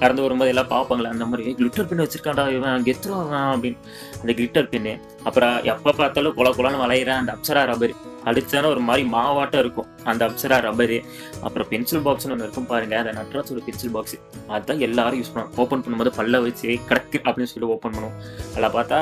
கறந்து 0.00 0.22
வரும்போது 0.24 0.50
எல்லாம் 0.52 0.70
பார்ப்பாங்களே 0.74 1.10
அந்த 1.14 1.24
மாதிரி 1.30 1.56
கிளிட்டர் 1.58 1.88
பென் 1.90 2.02
வச்சிருக்காண்டா 2.04 2.44
இவன் 2.58 2.86
கெத்துருவான் 2.86 3.50
அப்படின்னு. 3.54 3.78
அந்த 4.20 4.32
கிளிட்டர் 4.38 4.70
பென்னு 4.72 4.94
அப்புறம் 5.28 5.56
எப்போ 5.72 5.92
பார்த்தாலும் 6.00 6.34
குல 6.38 6.50
குலன்னு 6.58 6.82
வளையிற 6.84 7.12
அந்த 7.20 7.32
அப்சரா 7.36 7.62
ரப்பர் 7.72 7.94
அடிச்சான 8.30 8.68
ஒரு 8.72 8.82
மாதிரி 8.88 9.02
மாவாட்டம் 9.14 9.62
இருக்கும். 9.64 9.88
அந்த 10.10 10.22
அப்சரா 10.28 10.56
ரப்பரு 10.66 10.98
அப்புறம் 11.46 11.68
பென்சில் 11.72 12.02
பாக்ஸ்னு 12.06 12.34
ஒன்று 12.34 12.46
இருக்கும் 12.46 12.68
பாருங்க. 12.72 12.96
நட்ராஜ் 13.18 13.52
ஒரு 13.54 13.62
பென்சில் 13.68 13.92
பாக்ஸ் 13.96 14.16
அதுதான் 14.54 14.82
எல்லாரும் 14.88 15.18
யூஸ் 15.20 15.32
பண்ணுவாங்க. 15.34 15.60
ஓப்பன் 15.64 15.82
பண்ணும்போது 15.84 16.12
பல்ல 16.18 16.42
வச்சு 16.46 16.68
கிடக்கு 16.90 17.20
அப்படின்னு 17.28 17.52
சொல்லி 17.52 17.68
ஓப்பன் 17.76 17.94
பண்ணுவோம். 17.96 18.16
அதில் 18.54 18.74
பார்த்தா 18.76 18.98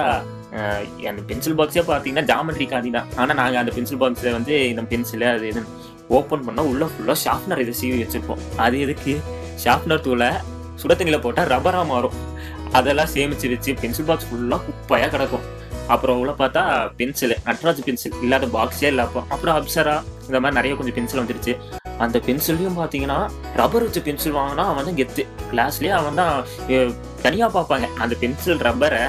அந்த 1.11 1.20
பென்சில் 1.31 1.58
பாக்ஸே 1.58 1.84
பார்த்தீங்கன்னா 1.90 2.26
ஜாமெட்ரி 2.31 2.67
காதி 2.72 2.90
தான். 2.99 3.08
ஆனால் 3.20 3.38
நாங்கள் 3.40 3.61
அந்த 3.62 3.72
பென்சில் 3.76 4.00
பாக்ஸில் 4.02 4.37
வந்து 4.38 4.55
இந்த 4.72 4.82
பென்சிலு 4.93 5.28
அது 5.34 5.46
இது 5.52 5.62
ஓப்பன் 6.19 6.44
பண்ணால் 6.46 6.69
உள்ளே 6.70 6.87
ஃபுல்லாக 6.93 7.19
ஷார்ப்னர் 7.25 7.62
இதை 7.64 7.75
சீவி 7.81 7.99
வச்சுருப்போம். 8.02 8.40
அது 8.64 8.78
எதுக்கு? 8.87 9.14
ஷார்ப்னர் 9.64 10.05
தூளை 10.06 10.31
சுடத்தண்ணியில் 10.82 11.25
போட்டால் 11.25 11.49
ரப்பராக 11.55 11.87
மாறும். 11.93 12.16
அதெல்லாம் 12.78 13.11
சேமிச்சு 13.14 13.46
வச்சு 13.52 13.70
பென்சில் 13.82 14.08
பாக்ஸ் 14.08 14.28
ஃபுல்லாக 14.31 14.61
குப்பையாக 14.66 15.11
கிடக்கும். 15.14 15.44
அப்புறம் 15.94 16.19
உள்ள 16.22 16.32
பார்த்தா 16.40 16.62
பென்சில் 16.98 17.34
நட்ராஜ் 17.48 17.81
பென்சில் 17.87 18.16
இல்லாத 18.25 18.46
பாக்ஸே 18.56 18.88
இல்லை 18.92 19.04
அப்போ. 19.06 19.20
அப்புறம் 19.34 19.56
அப்சரா 19.60 19.94
இந்த 20.28 20.38
மாதிரி 20.42 20.56
நிறைய 20.58 20.75
கொஞ்சம் 20.78 20.96
பென்சில் 20.98 21.20
வந்துருச்சு. 21.22 21.52
அந்த 22.04 22.16
பென்சிலையும் 22.26 22.78
பார்த்தீங்கன்னா 22.81 23.19
ரப்பர் 23.60 23.84
வச்ச 23.87 24.00
பென்சில் 24.08 24.37
வாங்கினா 24.38 24.64
அவன் 24.72 24.87
தான் 24.88 24.98
கெத்து 25.00 25.22
கிளாஸ்லேயே 25.50 25.94
அவன் 26.00 26.19
தான் 26.20 26.34
தனியாக 27.25 27.50
பார்ப்பாங்க. 27.56 27.87
அந்த 28.04 28.14
பென்சில் 28.22 28.62
ரப்பரை 28.69 29.02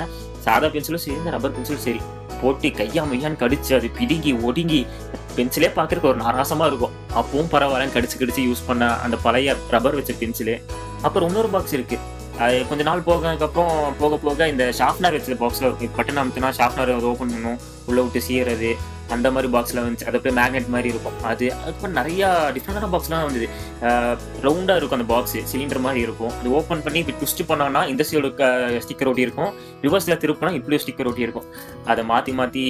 சாதா 0.46 0.68
பென்சிலும் 0.76 1.04
சரி 1.04 1.18
இந்த 1.20 1.32
ரப்பர் 1.36 1.56
பென்சிலும் 1.58 1.86
சரி 1.88 2.02
போட்டு 2.42 2.70
கையா 2.78 3.02
மையான்னு 3.10 3.42
கடிச்சு 3.42 3.72
அது 3.78 3.88
பிடுங்கி 3.98 4.32
ஒடுங்கி 4.48 4.80
பென்சிலே 5.36 5.70
பார்க்கறதுக்கு 5.76 6.12
ஒரு 6.14 6.20
நாராசமாக 6.24 6.70
இருக்கும். 6.72 6.96
அப்பவும் 7.20 7.52
பரவாயில்லன்னு 7.54 7.96
கடிச்சு 7.98 8.18
கடிச்சு 8.22 8.42
யூஸ் 8.48 8.66
பண்ண 8.70 8.88
அந்த 9.06 9.18
பழைய 9.26 9.56
ரப்பர் 9.76 9.98
வச்ச 10.00 10.14
பென்சிலு 10.22 10.56
அப்புறம் 11.08 11.30
இன்னொரு 11.30 11.52
பாக்ஸ் 11.56 11.78
இருக்குது 11.78 12.02
அது 12.44 12.56
கொஞ்ச 12.70 12.82
நாள் 12.88 13.08
போகிறதுக்கப்புறம் 13.10 13.76
போக 14.00 14.18
போக 14.24 14.48
இந்த 14.54 14.64
ஷார்ப்னர் 14.80 15.16
வச்ச 15.18 15.36
பாக்ஸில் 15.44 15.68
இருக்கும் 15.68 15.98
பட்டன் 16.00 16.20
அமுத்துனா 16.22 16.50
ஷார்ப்னர் 16.60 16.92
ஓப்பன் 17.12 17.34
பண்ணும் 17.36 17.60
உள்ளே 17.90 18.02
விட்டு 18.06 18.22
சீயறது 18.28 18.72
அந்த 19.16 19.28
மாதிரி 19.36 19.48
பாக்ஸில் 19.54 19.82
வந்துச்சு. 19.84 20.06
அது 20.10 20.18
அப்படியே 20.18 20.36
மேக்னெட் 20.40 20.70
மாதிரி 20.74 20.90
இருக்கும். 20.94 21.16
அது 21.30 21.46
அதுக்கப்புறம் 21.62 21.96
நிறையா 22.00 22.28
டிஃப்ரெண்டான 22.56 22.90
பாக்ஸ்லாம் 22.94 23.26
வந்தது. 23.28 23.48
ரவுண்டாக 24.46 24.78
இருக்கும் 24.80 25.00
அந்த 25.00 25.08
பாக்ஸ் 25.14 25.36
சிலிண்டர் 25.52 25.84
மாதிரி 25.86 26.02
இருக்கும். 26.08 26.32
அது 26.40 26.54
ஓப்பன் 26.60 26.84
பண்ணி 26.86 27.02
இப்படி 27.04 27.18
ட்விஸ்ட் 27.22 27.44
பண்ணோம்னா 27.50 27.82
இந்த 27.94 28.06
சைடு 28.10 28.30
ஸ்டிக்கர் 28.86 29.10
ஒட்டி 29.12 29.28
இருக்கும். 29.28 29.52
ரிவர்ஸில் 29.86 30.20
திருப்பினா 30.24 30.54
இப்படியும் 30.60 30.84
ஸ்டிக்கர் 30.86 31.10
ஒட்டி 31.12 31.28
இருக்கும். 31.28 31.50
அதை 31.94 32.06
மாற்றி 32.12 32.34
மாற்றி 32.40 32.64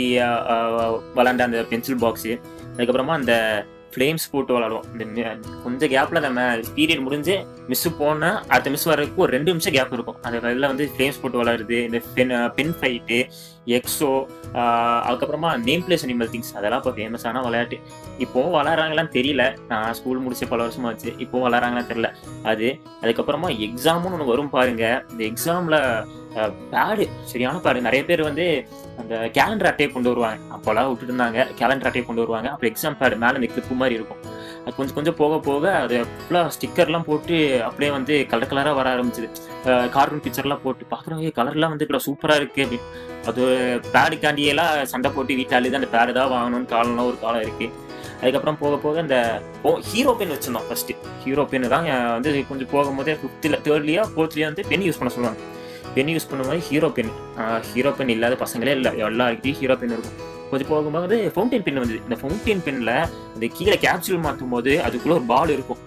விளாண்ட 1.19 1.45
அந்த 1.49 1.61
பென்சில் 1.73 2.01
பாக்ஸு 2.05 2.33
அதுக்கப்புறமா 2.73 3.15
அந்த 3.21 3.33
ஃப்ளேம்ஸ் 3.93 4.25
போட்டு 4.31 4.53
விளாடுவோம். 4.55 4.85
இந்த 5.05 5.21
கொஞ்சம் 5.63 5.91
கேப்பில் 5.93 6.23
நம்ம 6.25 6.41
பீரியட் 6.77 7.03
முடிஞ்சு 7.07 7.35
மிஸ் 7.71 7.87
போனால் 8.01 8.37
அடுத்த 8.51 8.73
மிஸ் 8.75 8.87
வர்றதுக்கு 8.91 9.23
ஒரு 9.25 9.33
ரெண்டு 9.35 9.49
நிமிஷம் 9.53 9.75
கேப் 9.77 9.95
இருக்கும். 9.97 10.19
அந்த 10.25 10.51
இதில் 10.53 10.69
வந்து 10.71 10.85
ஃப்ளேம்ஸ் 10.93 11.19
போட்டு 11.23 11.39
விளாடுறது 11.41 11.79
இந்த 11.87 11.99
pen 12.17 12.33
pen 12.59 12.75
fight 12.79 13.19
X O 13.77 14.11
அதுக்கப்புறமா 15.07 15.49
நேம் 15.67 15.83
பிளேஸ் 15.87 16.05
அனிமல் 16.05 16.31
திங்ஸ் 16.33 16.53
அதெல்லாம் 16.59 16.81
இப்போ 16.81 16.93
ஃபேமஸான 16.97 17.43
விளையாட்டு. 17.47 17.77
இப்போ 18.25 18.39
விளாட்றாங்களான்னு 18.55 19.13
தெரியல. 19.17 19.43
நான் 19.71 19.93
ஸ்கூல் 19.99 20.23
முடிச்சு 20.23 20.47
பல 20.53 20.65
வருஷமா 20.65 20.89
ஆச்சு. 20.91 21.11
இப்போ 21.25 21.37
விளாட்றாங்களான்னு 21.45 21.91
தெரியல. 21.91 22.09
அது 22.51 22.69
அதுக்கப்புறமா 23.03 23.51
எக்ஸாமும் 23.67 24.15
ஒன்று 24.15 24.31
வரும் 24.33 24.51
பாருங்க. 24.57 24.85
இந்த 25.11 25.23
எக்ஸாமில் 25.31 25.79
பேடு 26.71 27.05
சரியான 27.31 27.55
பேடு 27.65 27.79
நிறைய 27.87 28.01
பேர் 28.09 28.21
வந்து 28.27 28.45
அந்த 29.01 29.15
கேலண்டர் 29.37 29.69
அட்டையை 29.69 29.89
கொண்டு 29.93 30.11
வருவாங்க. 30.11 30.39
அப்போல்லாம் 30.55 30.87
விட்டுட்டு 30.89 31.11
இருந்தாங்க 31.13 31.39
கேலண்டர் 31.59 31.89
அட்டையை 31.89 32.05
கொண்டு 32.07 32.23
வருவாங்க. 32.23 32.47
அப்புறம் 32.53 32.71
எக்ஸாம் 32.71 32.97
பேடு 33.01 33.15
மேலே 33.23 33.35
இந்த 33.39 33.49
கிளிப்பு 33.53 33.75
மாதிரி 33.81 33.97
இருக்கும். 33.99 34.21
அது 34.63 34.73
கொஞ்சம் 34.79 34.97
கொஞ்சம் 34.97 35.17
போக 35.21 35.37
போக 35.49 35.65
அது 35.83 35.95
ஃபுல்லாக 36.23 36.53
ஸ்டிக்கர்லாம் 36.55 37.05
போட்டு 37.09 37.35
அப்படியே 37.67 37.91
வந்து 37.97 38.15
கலர் 38.31 38.49
கலராக 38.51 38.75
வர 38.79 38.89
ஆரம்பிச்சது. 38.95 39.29
கார்ட்டூன் 39.95 40.23
பிக்சர்லாம் 40.25 40.63
போட்டு 40.65 40.83
பார்க்குறவங்க 40.93 41.31
கலர்லாம் 41.39 41.73
வந்து 41.73 41.85
இப்போ 41.87 42.01
சூப்பராக 42.07 42.41
இருக்குது 42.41 42.65
அப்படின்னு. 42.65 42.87
அது 43.29 43.43
பேடுக்காண்டியெல்லாம் 43.95 44.73
சண்டை 44.91 45.11
போட்டு 45.15 45.39
வீட்டாலே 45.39 45.71
தான் 45.71 45.81
அந்த 45.83 45.91
பேடு 45.95 46.13
தான் 46.19 46.31
வாங்கணும்னு 46.35 46.69
காலம்லாம் 46.75 47.09
ஒரு 47.11 47.19
காலம் 47.23 47.45
இருக்குது 47.45 47.73
அதுக்கப்புறம் 48.21 48.59
போக 48.61 48.75
போக 48.83 48.99
அந்த 49.03 49.17
ஓ 49.67 49.69
ஹீரோ 49.89 50.11
பென் 50.17 50.33
வச்சுருந்தோம் 50.33 50.67
ஃபஸ்ட்டு 50.69 50.95
ஹீரோ 51.23 51.43
பென் 51.51 51.67
தான் 51.73 51.87
வந்து 52.15 52.31
கொஞ்சம் 52.49 52.71
போகும்போதே 52.73 53.15
ஃபிஃப்த்தில் 53.21 53.57
தேர்ட்லேயோ 53.67 54.03
ஃபோர்த்லேயோ 54.13 54.49
வந்து 54.51 54.65
பென் 54.71 54.85
யூஸ் 54.87 54.99
பண்ண 54.99 55.11
சொல்லுவாங்க. 55.15 55.41
பென் 55.95 56.11
யூஸ் 56.13 56.29
பண்ணும்போது 56.31 56.61
ஹீரோ 56.69 56.89
பென் 56.97 57.11
ஹீரோ 57.71 57.91
பென் 57.97 58.13
இல்லாத 58.15 58.37
பசங்களே 58.43 58.75
இல்லை. 58.79 58.91
எல்லாருக்கிட்டையும் 59.07 59.59
ஹீரோ 59.61 59.75
பென் 59.81 59.95
இருக்கும். 59.97 60.19
கொஞ்சம் 60.51 60.69
போகும்போது 60.71 61.17
ஃபவுண்டைன் 61.33 61.65
பென் 61.65 61.81
வந்தது. 61.81 61.99
இந்த 62.07 62.15
ஃபவுண்டைன் 62.21 62.63
பென்னில் 62.65 62.95
அந்த 63.33 63.45
கீழே 63.57 63.75
கேப்சூல் 63.85 64.25
மாற்றும் 64.27 64.53
போது 64.55 64.71
அதுக்குள்ளே 64.87 65.17
ஒரு 65.19 65.27
பால் 65.33 65.53
இருக்கும். 65.55 65.81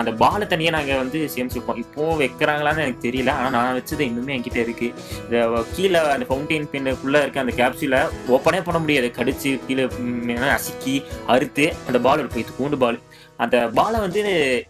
அந்த 0.00 0.10
பாலை 0.22 0.44
தனியாக 0.50 0.74
நாங்கள் 0.76 1.00
வந்து 1.00 1.18
சேமிச்சிருப்போம். 1.34 1.78
இப்போது 1.82 2.18
வைக்கிறாங்களான்னு 2.22 2.82
எனக்கு 2.84 3.04
தெரியல. 3.06 3.30
ஆனால் 3.38 3.54
நான் 3.56 3.76
வச்சது 3.78 4.02
இன்னுமே 4.08 4.34
என்கிட்ட 4.36 4.58
இருக்குது 4.64 4.92
இந்த 5.24 5.38
கீழே 5.76 6.00
அந்த 6.14 6.26
ஃபவுண்டைன் 6.28 6.68
பெண்ணுக்குள்ளே 6.74 7.20
இருக்க 7.24 7.44
அந்த 7.44 7.54
கேப்சூலை 7.60 8.00
ஓப்பனே 8.36 8.60
பண்ண 8.66 8.80
முடியாது. 8.84 9.10
கடிச்சு 9.18 9.52
கீழே 9.66 9.86
ம், 10.02 10.28
அசுக்கி 10.56 10.94
அறுத்து 11.34 11.66
அந்த 11.88 12.00
பால் 12.06 12.22
இருக்கும் 12.22 12.44
இது 12.44 12.58
கூண்டு 12.60 12.78
பால் 12.84 12.98
அந்த 13.44 13.56
பாலை 13.78 13.98
வந்து 14.04 14.20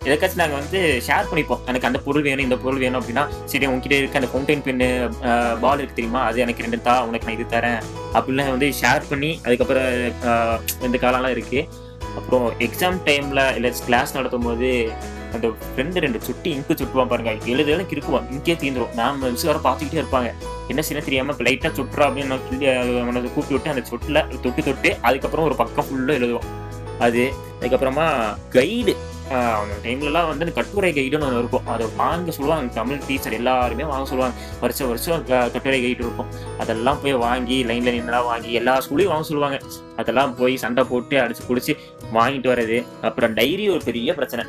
எதுக்காச்சும் 0.06 0.40
நாங்கள் 0.42 0.60
வந்து 0.60 0.80
ஷேர் 1.06 1.28
பண்ணிப்போம். 1.30 1.60
எனக்கு 1.70 1.88
அந்த 1.88 2.00
பொருள் 2.06 2.26
வேணும் 2.26 2.46
இந்த 2.46 2.56
பொருள் 2.64 2.82
வேணும் 2.84 2.98
அப்படின்னா 3.00 3.24
சரி 3.52 3.68
உங்ககிட்ட 3.70 3.96
இருக்க 4.00 4.20
அந்த 4.20 4.30
ஃபவுண்டைன் 4.32 4.64
பென்னு 4.66 4.88
பால் 5.62 5.80
இருக்கு 5.82 5.98
தெரியுமா? 5.98 6.22
அது 6.30 6.42
எனக்கு 6.44 6.64
ரெண்டு 6.66 6.80
தா 6.88 6.94
உனக்கு 7.08 7.28
நான் 7.28 7.38
இது 7.38 7.46
தரேன். 7.54 7.80
அப்படிலாம் 8.18 8.54
வந்து 8.54 8.68
ஷேர் 8.80 9.08
பண்ணி 9.12 9.30
அதுக்கப்புறம் 9.46 9.88
இந்த 10.88 10.98
காலம்லாம் 11.06 11.36
இருக்கு. 11.36 11.62
அப்புறம் 12.18 12.46
எக்ஸாம் 12.66 12.98
டைமில் 13.08 13.42
இல்லை 13.58 13.70
கிளாஸ் 13.88 14.16
நடத்தும் 14.18 14.46
போது 14.48 14.70
அந்த 15.36 15.46
ஃப்ரெண்டு 15.64 16.02
ரெண்டு 16.04 16.18
சுட்டி 16.26 16.48
இங்கு 16.56 16.78
சுட்டுவான் 16.80 17.10
பாருங்க. 17.10 17.32
எழுது 17.52 17.72
எழுத 17.72 17.84
கிறுக்குவான் 17.90 18.28
இங்கே 18.36 18.54
தீந்துடும் 18.62 18.94
மேம் 19.00 19.18
மிஸ் 19.34 19.48
வர 19.50 19.58
பார்த்துக்கிட்டே 19.66 20.00
இருப்பாங்க. 20.02 20.30
என்ன 20.72 20.80
செய்ய 20.86 21.02
தெரியாமல் 21.08 21.34
இப்போ 21.34 21.44
லைட்டாக 21.48 21.72
சுட்டுறா 21.78 22.06
அப்படின்னு 22.08 22.38
சொல்லி 22.48 22.68
அவனை 23.02 23.20
கூப்பிட்டு 23.34 23.56
விட்டு 23.56 23.74
அந்த 23.74 23.84
சொட்டில் 23.90 24.24
தொட்டு 24.46 24.62
தொட்டு 24.70 24.90
அதுக்கப்புறம் 25.08 25.48
ஒரு 25.50 25.58
பக்கம் 25.64 25.86
ஃபுல்லாக 25.88 26.18
எழுதுவோம் 26.20 26.48
அது 27.06 27.22
அதுக்கப்புறமா 27.60 28.08
கைடு 28.56 28.92
அந்த 29.30 29.74
டைம்லலாம் 29.84 30.28
வந்து 30.28 30.44
அந்த 30.44 30.52
கட்டுரை 30.58 30.90
கைடுன்னு 30.98 31.26
ஒன்று 31.26 31.40
இருக்கும். 31.42 31.66
அதை 31.72 31.86
வாங்க 31.96 32.30
சொல்லுவாங்க. 32.36 32.72
தமிழ் 32.78 33.02
டீச்சர் 33.06 33.36
எல்லாருமே 33.38 33.84
வாங்க 33.90 34.06
சொல்லுவாங்க. 34.10 34.36
வருஷம் 34.60 34.88
வருஷம் 34.90 35.24
கட்டுரை 35.26 35.80
கைடு 35.82 36.02
இருக்கும். 36.06 36.30
அதெல்லாம் 36.58 37.00
போய் 37.02 37.20
வாங்கி 37.26 37.58
லைனில் 37.70 37.96
நின்றுலாம் 37.96 38.28
வாங்கி 38.30 38.52
எல்லா 38.60 38.74
ஸ்கூலையும் 38.84 39.12
வாங்க 39.14 39.28
சொல்லுவாங்க. 39.30 39.58
அதெல்லாம் 39.96 40.32
போய் 40.38 40.56
சண்டை 40.64 40.84
போட்டு 40.92 41.16
அடிச்சு 41.24 41.44
பிடிச்சி 41.48 41.74
வாங்கிட்டு 42.16 42.50
வர்றது 42.52 42.78
அப்புறம் 43.08 43.36
டைரி 43.40 43.66
ஒரு 43.74 43.84
பெரிய 43.90 44.14
பிரச்சனை. 44.14 44.46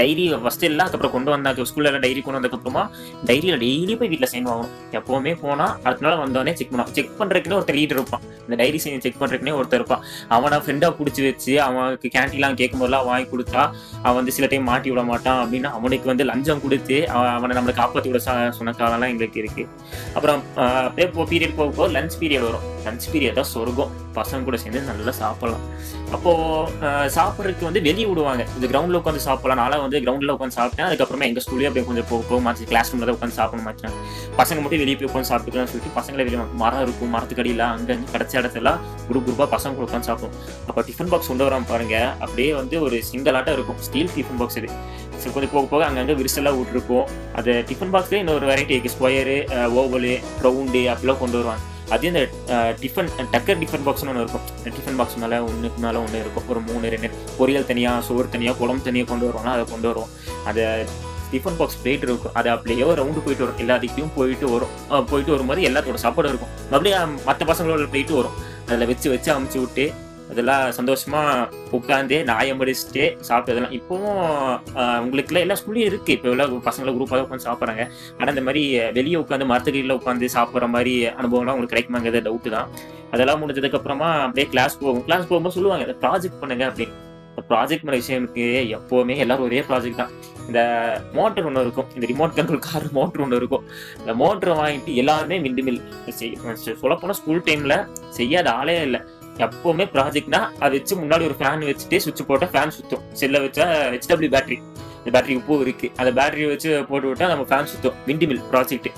டைரி 0.00 0.24
ஃபஸ்ட்டு 0.44 0.68
இல்லை 0.70 0.82
அதுக்கப்புறம் 0.84 1.14
கொண்டு 1.16 1.30
வந்தாங்க. 1.34 1.66
ஸ்கூலில் 1.70 1.88
எல்லாம் 1.90 2.04
டைரி 2.06 2.20
கொண்டு 2.26 2.38
வந்ததுக்கப்புறமா 2.38 2.84
டைரியில் 3.30 3.58
டெய்லி 3.64 3.94
போய் 4.00 4.10
வீட்டில் 4.12 4.30
சைன் 4.32 4.48
வாங்கணும். 4.50 4.72
எப்போவுமே 4.98 5.32
போனால் 5.42 5.72
அடுத்த 5.86 6.06
நாள் 6.06 6.20
வந்தோடனே 6.24 6.54
செக் 6.58 6.70
பண்ணுவான் 6.72 6.94
செக் 6.98 7.12
பண்றதுக்குன்னு 7.20 7.58
ஒருத்தர் 7.58 7.78
லீடர் 7.80 7.98
இருப்பான். 8.00 8.24
இந்த 8.46 8.56
டைரி 8.62 8.80
சைன் 8.84 9.04
செக் 9.06 9.20
பண்ணுறதுக்குனே 9.20 9.56
ஒருத்தர் 9.60 9.80
இருப்பான். 9.82 10.04
அவனை 10.36 10.58
ஃப்ரெண்டாக 10.64 10.92
பிடிச்சி 11.00 11.22
வச்சு 11.28 11.54
அவனுக்கு 11.66 12.10
கேன்டீன்லாம் 12.16 12.58
கேட்கும்போதெல்லாம் 12.60 13.06
வாங்கி 13.10 13.28
கொடுத்தா 13.32 13.62
அவன் 14.04 14.18
வந்து 14.20 14.36
சில 14.38 14.46
டைம் 14.52 14.68
மாட்டி 14.70 14.90
விட 14.94 15.04
மாட்டான் 15.12 15.40
அப்படின்னு 15.44 15.70
அவனுக்கு 15.78 16.12
வந்து 16.12 16.26
லஞ்சம் 16.30 16.62
கொடுத்து 16.64 16.98
அவன் 17.16 17.32
அவனை 17.38 17.56
நம்மளை 17.58 17.74
காப்பாற்றி 17.80 18.10
விட 18.12 18.22
சொன்ன 18.58 18.76
காலம்லாம் 18.82 19.12
எங்களுக்கு 19.14 19.40
இருக்குது 19.42 19.68
அப்புறம் 20.16 20.40
அப்படியே 20.86 21.08
போ 21.16 21.26
பீரியட் 21.32 21.58
போக 21.60 21.70
போக 21.78 21.88
லஞ்ச் 21.98 22.16
பீரியட் 22.22 22.46
வரும். 22.48 22.64
லஞ்ச் 22.86 23.06
பீரியட் 23.12 23.38
தான் 23.40 23.50
சொர்க்கம். 23.54 23.92
பசங்க 24.18 24.44
கூட 24.46 24.56
சேர்ந்து 24.62 24.80
நல்லா 24.88 25.12
சாப்பிடலாம். 25.20 25.62
அப்போது 26.14 27.10
சாப்பிட்றதுக்கு 27.16 27.68
வந்து 27.68 27.80
வெளியே 27.86 28.06
விடுவாங்க. 28.10 28.42
இந்த 28.56 28.66
கிரவுண்டில் 28.72 28.98
உட்காந்து 29.00 29.22
சாப்பிடலாம். 29.28 29.62
நாளா 29.84 29.90
வந்து 29.90 30.00
கிரவுண்டில் 30.04 30.32
உட்காந்து 30.34 30.56
சாப்பிட்டேன். 30.58 30.86
அதுக்கப்புறமா 30.88 31.24
எங்கள் 31.30 31.44
ஸ்கூல்லேயே 31.44 31.68
அப்படியே 31.68 31.86
கொஞ்சம் 31.88 32.06
போக 32.10 32.20
போக 32.28 32.38
மாச்சு 32.46 32.68
கிளாஸ் 32.70 32.90
ரூமில் 32.90 33.06
தான் 33.08 33.16
உட்காந்து 33.16 33.36
சாப்பிட 33.40 33.60
மாட்டேன் 33.66 33.94
பசங்க 34.40 34.58
மட்டும் 34.62 34.80
வெளியே 34.82 34.96
போய் 34.98 35.08
உட்காந்து 35.08 35.30
சாப்பிட்டுக்கலாம்னு 35.30 35.72
சொல்லிட்டு 35.72 35.92
பசங்களை 35.98 36.24
வெளியே 36.28 36.40
மரம் 36.62 36.82
இருக்கும் 36.86 37.12
மரத்துக்கடியில் 37.16 37.64
அங்கே 37.74 37.96
கிடச்ச 38.14 38.32
அங்க 38.34 38.42
இடத்துல 38.42 38.70
குரூப் 39.08 39.26
குரூப்பாக 39.26 39.48
பசங்க 39.56 39.72
கூட 39.78 39.86
உட்காந்து 39.88 40.08
சாப்பிடும். 40.10 40.34
அப்போ 40.68 40.80
டிஃபன் 40.88 41.10
பாக்ஸ் 41.12 41.30
கொண்டு 41.32 41.46
வரான் 41.48 41.68
பாருங்க. 41.72 41.96
அப்படியே 42.24 42.50
வந்து 42.60 42.76
ஒரு 42.86 42.96
சிங்கிள் 43.10 43.36
ஆட்டம் 43.40 43.56
இருக்கும். 43.58 43.80
ஸ்டீல் 43.88 44.10
டிஃபன் 44.16 44.40
பாக்ஸ் 44.42 44.58
இது. 44.62 44.70
ஸோ 45.20 45.26
கொஞ்சம் 45.36 45.54
போக 45.56 45.64
போக 45.74 45.84
அங்கங்கே 45.90 46.16
விரிசலாக 46.22 46.56
விட்டுருக்கும். 46.60 47.06
அது 47.40 47.52
டிஃபன் 47.70 47.94
பாக்ஸ்லேயே 47.96 48.22
இன்னொரு 48.24 48.48
வெரைட்டி 48.52 48.74
இருக்குது 48.76 48.96
ஸ்கொயரு 48.96 49.38
ஓவலு 49.82 50.14
ரவுண்டு 50.46 50.82
அப்படிலாம் 50.94 51.22
கொண்டு 51.24 51.38
வருவாங்க. 51.40 51.62
அதே 51.92 52.06
இந்த 52.10 52.22
டிஃபன் 52.82 53.10
டக்கர் 53.32 53.58
டிஃபன் 53.62 53.84
பாக்ஸ்னு 53.86 54.10
ஒன்று 54.12 54.22
இருக்கும். 54.24 54.44
டிஃபன் 54.76 54.98
பாக்ஸ் 55.00 55.16
மேலே 55.22 55.38
ஒன்றுக்கு 55.48 55.80
மேலே 55.86 55.98
ஒன்று 56.04 56.22
இருக்கும். 56.24 56.46
ஒரு 56.52 56.60
மூணு 56.68 56.92
ரெண்டு 56.94 57.10
பொரியல் 57.38 57.66
தனியாக 57.70 58.06
சோறு 58.08 58.28
தனியாக 58.36 58.58
குழம்பு 58.60 58.86
தனியாக 58.88 59.10
கொண்டு 59.10 59.26
வருவோம்னா 59.28 59.54
அதை 59.56 59.64
கொண்டு 59.72 59.88
வருவோம். 59.90 60.12
அதை 60.50 60.64
டிஃபன் 61.32 61.58
பாக்ஸ் 61.60 61.78
போயிட்டு 61.84 62.06
இருக்கும். 62.08 62.34
அது 62.40 62.48
அப்படியே 62.54 62.86
ரவுண்டு 63.00 63.22
போயிட்டு 63.26 63.44
வரும். 63.44 63.60
எல்லாத்துக்கிட்டையும் 63.64 64.14
போயிட்டு 64.16 64.48
வரும். 64.54 64.72
போயிட்டு 65.10 65.32
வரும்போது 65.34 65.68
எல்லாத்தோட 65.70 66.00
சாப்பாடு 66.06 66.28
இருக்கும். 66.32 66.52
மறுபடியும் 66.70 67.14
மற்ற 67.28 67.46
பசங்களோட 67.52 67.86
போயிட்டு 67.94 68.14
வரும். 68.20 68.36
அதில் 68.68 68.88
வச்சு 68.90 69.08
வச்சு 69.14 69.30
அமுச்சு 69.34 69.58
விட்டு 69.64 69.86
அதெல்லாம் 70.30 70.64
சந்தோஷமா 70.78 71.22
உட்காந்து 71.78 72.16
நாயம் 72.30 72.60
படிச்சுட்டு 72.60 73.04
சாப்பிட்டதெல்லாம். 73.28 73.74
இப்போவும் 73.78 74.18
உங்களுக்குலாம் 75.04 75.44
எல்லா 75.46 75.58
ஸ்கூல்லையும் 75.60 75.90
இருக்கு. 75.90 76.16
இப்போ 76.16 76.30
எல்லாம் 76.34 76.54
பசங்களை 76.68 76.92
குரூப்பாக 76.98 77.24
உட்காந்து 77.26 77.48
சாப்பிட்றாங்க. 77.48 77.86
ஆனால் 78.18 78.34
இந்த 78.34 78.44
மாதிரி 78.48 78.64
வெளியே 78.98 79.18
உட்காந்து 79.22 79.50
மரத்துக்கடியில் 79.52 79.98
உட்காந்து 80.00 80.34
சாப்பிட்ற 80.36 80.68
மாதிரி 80.76 80.94
அனுபவம்லாம் 81.20 81.54
உங்களுக்கு 81.56 81.74
கிடைக்குமாங்கிறது 81.74 82.26
டவுட்டு 82.28 82.52
தான். 82.58 82.70
அதெல்லாம் 83.14 83.40
முடிஞ்சதுக்கு 83.42 83.80
அப்புறமா 83.80 84.10
அப்படியே 84.26 84.46
கிளாஸ் 84.52 84.76
போகும். 84.84 85.04
கிளாஸ் 85.08 85.28
போகும்போது 85.30 85.56
சொல்லுவாங்க 85.58 85.86
இந்த 85.88 85.98
ப்ராஜெக்ட் 86.04 86.40
பண்ணுங்க 86.42 86.66
அப்படின்னு. 86.70 86.94
ப்ராஜெக்ட் 87.50 87.84
பண்ண 87.84 87.96
விஷயத்துக்கு 88.00 88.44
எப்போவுமே 88.76 89.14
எல்லாரும் 89.22 89.46
ஒரே 89.46 89.60
ப்ராஜெக்ட் 89.68 90.00
தான். 90.00 90.12
இந்த 90.48 90.60
மோட்டர் 91.16 91.46
ஒன்று 91.48 91.64
இருக்கும். 91.66 91.88
இந்த 91.96 92.06
ரிமோட் 92.10 92.36
கண்ட்ரோல் 92.36 92.62
கார் 92.66 92.86
மோட்டர் 92.98 93.22
ஒன்று 93.24 93.40
இருக்கும். 93.40 93.64
இந்த 94.00 94.12
மோட்டரை 94.20 94.54
வாங்கிட்டு 94.60 94.94
எல்லாருமே 95.02 95.36
விண்டு 95.46 95.64
மில் 95.66 95.80
சொல்ல 96.80 96.94
போனால் 97.02 97.18
ஸ்கூல் 97.20 97.44
டைமில் 97.48 97.76
செய்யாத 98.18 98.48
ஆளே 98.60 98.76
இல்லை. 98.88 99.00
எப்பவுமே 99.44 99.84
ப்ராஜெக்ட்னா 99.94 100.40
அதை 100.64 100.72
வச்சு 100.78 100.94
முன்னாடி 101.02 101.24
ஒரு 101.28 101.36
ஃபேன் 101.38 101.64
வச்சுட்டு 101.68 101.96
சுவிட்ச் 102.04 102.22
போட்டால் 102.28 102.52
ஃபேன் 102.54 102.74
சுத்தும். 102.76 103.04
செல்ல 103.20 103.38
வச்சா 103.44 103.64
ஹெச்டபிள்யூ 103.94 104.30
பேட்டரி 104.34 104.58
இந்த 105.04 105.12
பேட்டரி 105.14 105.34
உப்பு 105.40 105.58
இருக்கு. 105.64 105.88
அந்த 106.00 106.10
பேட்டரியை 106.18 106.48
வச்சு 106.52 106.70
போட்டு 106.90 107.08
விட்டா 107.10 107.28
நம்ம 107.32 107.46
ஃபேன் 107.50 107.70
சுத்தும். 107.72 107.96
விண்டி 108.08 108.28
மில் 108.30 108.44
ப்ராஜெக்ட் 108.52 108.90